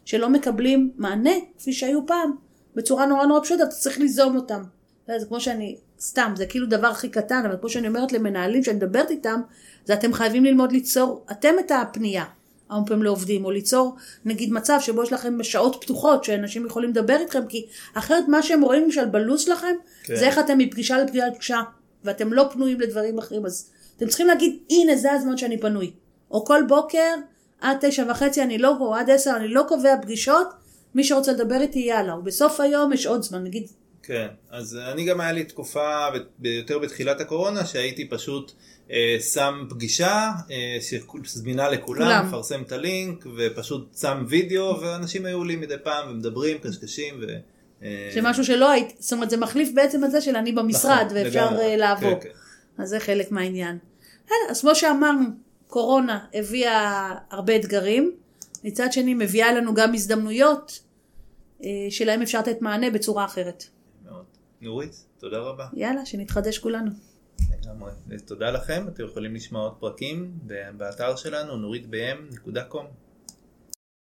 שלא 0.05 0.29
מקבלים 0.29 0.91
מענה, 0.97 1.31
כפי 1.57 1.73
שהיו 1.73 2.07
פעם, 2.07 2.35
בצורה 2.75 3.05
נורא 3.05 3.25
נורא 3.25 3.39
פשוטה, 3.41 3.63
אתה 3.63 3.71
צריך 3.71 3.99
ליזום 3.99 4.35
אותם. 4.35 4.63
יודע, 5.07 5.19
זה 5.19 5.25
כמו 5.25 5.39
שאני, 5.39 5.77
סתם, 5.99 6.33
זה 6.35 6.45
כאילו 6.45 6.65
דבר 6.65 6.87
הכי 6.87 7.09
קטן, 7.09 7.43
אבל 7.45 7.55
כמו 7.59 7.69
שאני 7.69 7.87
אומרת 7.87 8.11
למנהלים 8.11 8.63
שאני 8.63 8.77
מדברת 8.77 9.11
איתם, 9.11 9.41
זה 9.85 9.93
אתם 9.93 10.13
חייבים 10.13 10.45
ללמוד 10.45 10.71
ליצור, 10.71 11.25
אתם 11.31 11.53
את 11.59 11.71
הפנייה. 11.71 12.25
הרבה 12.69 12.87
פעמים 12.87 13.03
לעובדים, 13.03 13.45
או 13.45 13.51
ליצור 13.51 13.95
נגיד 14.25 14.53
מצב 14.53 14.77
שבו 14.81 15.03
יש 15.03 15.13
לכם 15.13 15.43
שעות 15.43 15.77
פתוחות 15.81 16.23
שאנשים 16.23 16.65
יכולים 16.65 16.89
לדבר 16.89 17.17
איתכם, 17.19 17.45
כי 17.49 17.65
אחרת 17.93 18.27
מה 18.27 18.43
שהם 18.43 18.61
רואים 18.61 18.83
למשל 18.83 19.05
בלו"ז 19.05 19.41
שלכם, 19.41 19.75
כן. 20.03 20.15
זה 20.15 20.25
איך 20.25 20.39
אתם 20.39 20.57
מפגישה 20.57 20.97
לפגישה 20.97 21.27
לפגישה, 21.27 21.61
ואתם 22.03 22.33
לא 22.33 22.49
פנויים 22.51 22.81
לדברים 22.81 23.17
אחרים, 23.17 23.45
אז 23.45 23.69
אתם 23.97 24.07
צריכים 24.07 24.27
להגיד, 24.27 24.57
הנה 24.69 24.95
זה 24.95 25.11
הזמן 25.11 25.37
שאני 25.37 25.57
פנוי. 25.57 25.91
או 26.31 26.45
כל 26.45 26.63
בוקר, 26.67 27.15
עד 27.61 27.77
תשע 27.81 28.05
וחצי 28.09 28.43
אני 28.43 28.57
לא, 28.57 28.77
או 28.79 28.95
עד 28.95 29.09
עשר 29.09 29.33
אני 29.35 29.47
לא 29.47 29.63
קובע 29.67 29.95
פגישות, 30.01 30.47
מי 30.95 31.03
שרוצה 31.03 31.31
לדבר 31.31 31.61
איתי 31.61 31.79
יאללה, 31.79 32.15
ובסוף 32.15 32.59
היום 32.59 32.93
יש 32.93 33.05
עוד 33.05 33.23
זמן, 33.23 33.43
נגיד, 33.43 33.67
כן, 34.03 34.27
אז 34.49 34.77
אני 34.91 35.05
גם 35.05 35.21
היה 35.21 35.31
לי 35.31 35.43
תקופה 35.43 36.07
יותר 36.43 36.79
בתחילת 36.79 37.21
הקורונה 37.21 37.65
שהייתי 37.65 38.09
פשוט 38.09 38.51
אה, 38.91 39.17
שם 39.33 39.65
פגישה 39.69 40.31
אה, 40.51 40.77
שזמינה 41.23 41.69
לכולם, 41.69 41.99
כולם. 41.99 42.27
מפרסם 42.27 42.61
את 42.61 42.71
הלינק 42.71 43.25
ופשוט 43.37 43.97
שם 43.97 44.25
וידאו 44.27 44.81
ואנשים 44.81 45.25
היו 45.25 45.43
לי 45.43 45.55
מדי 45.55 45.75
פעם 45.83 46.09
ומדברים, 46.09 46.57
קשקשים 46.57 47.15
ו... 47.21 47.25
אה, 47.83 48.09
שמשהו 48.13 48.45
שלא 48.45 48.71
היית, 48.71 48.95
זאת 48.99 49.13
אומרת 49.13 49.29
זה 49.29 49.37
מחליף 49.37 49.69
בעצם 49.73 50.03
את 50.03 50.11
זה 50.11 50.21
של 50.21 50.35
אני 50.35 50.51
במשרד, 50.51 51.05
נכון, 51.05 51.17
ואפשר 51.17 51.45
לגמרי. 51.45 51.63
אה, 51.63 51.77
לעבור. 51.77 52.19
כן, 52.19 52.29
כן. 52.29 52.83
אז 52.83 52.89
זה 52.89 52.99
חלק 52.99 53.31
מהעניין. 53.31 53.77
אז 54.49 54.61
כמו 54.61 54.75
שאמרנו, 54.75 55.25
קורונה 55.67 56.19
הביאה 56.33 57.13
הרבה 57.31 57.55
אתגרים, 57.55 58.11
מצד 58.63 58.93
שני 58.93 59.13
מביאה 59.13 59.53
לנו 59.53 59.73
גם 59.73 59.93
הזדמנויות 59.93 60.79
אה, 61.63 61.69
שלהם 61.89 62.21
אפשר 62.21 62.39
לתת 62.39 62.61
מענה 62.61 62.89
בצורה 62.89 63.25
אחרת. 63.25 63.63
נורית, 64.63 65.05
תודה 65.17 65.37
רבה. 65.37 65.67
יאללה, 65.73 66.05
שנתחדש 66.05 66.57
כולנו. 66.57 66.91
לגמרי. 67.63 67.91
תודה 68.25 68.51
לכם, 68.51 68.85
אתם 68.87 69.05
יכולים 69.05 69.35
לשמוע 69.35 69.61
עוד 69.61 69.73
פרקים 69.79 70.39
באתר 70.77 71.15
שלנו 71.15 71.57
נורית 71.57 71.85
bm.com. 71.85 72.85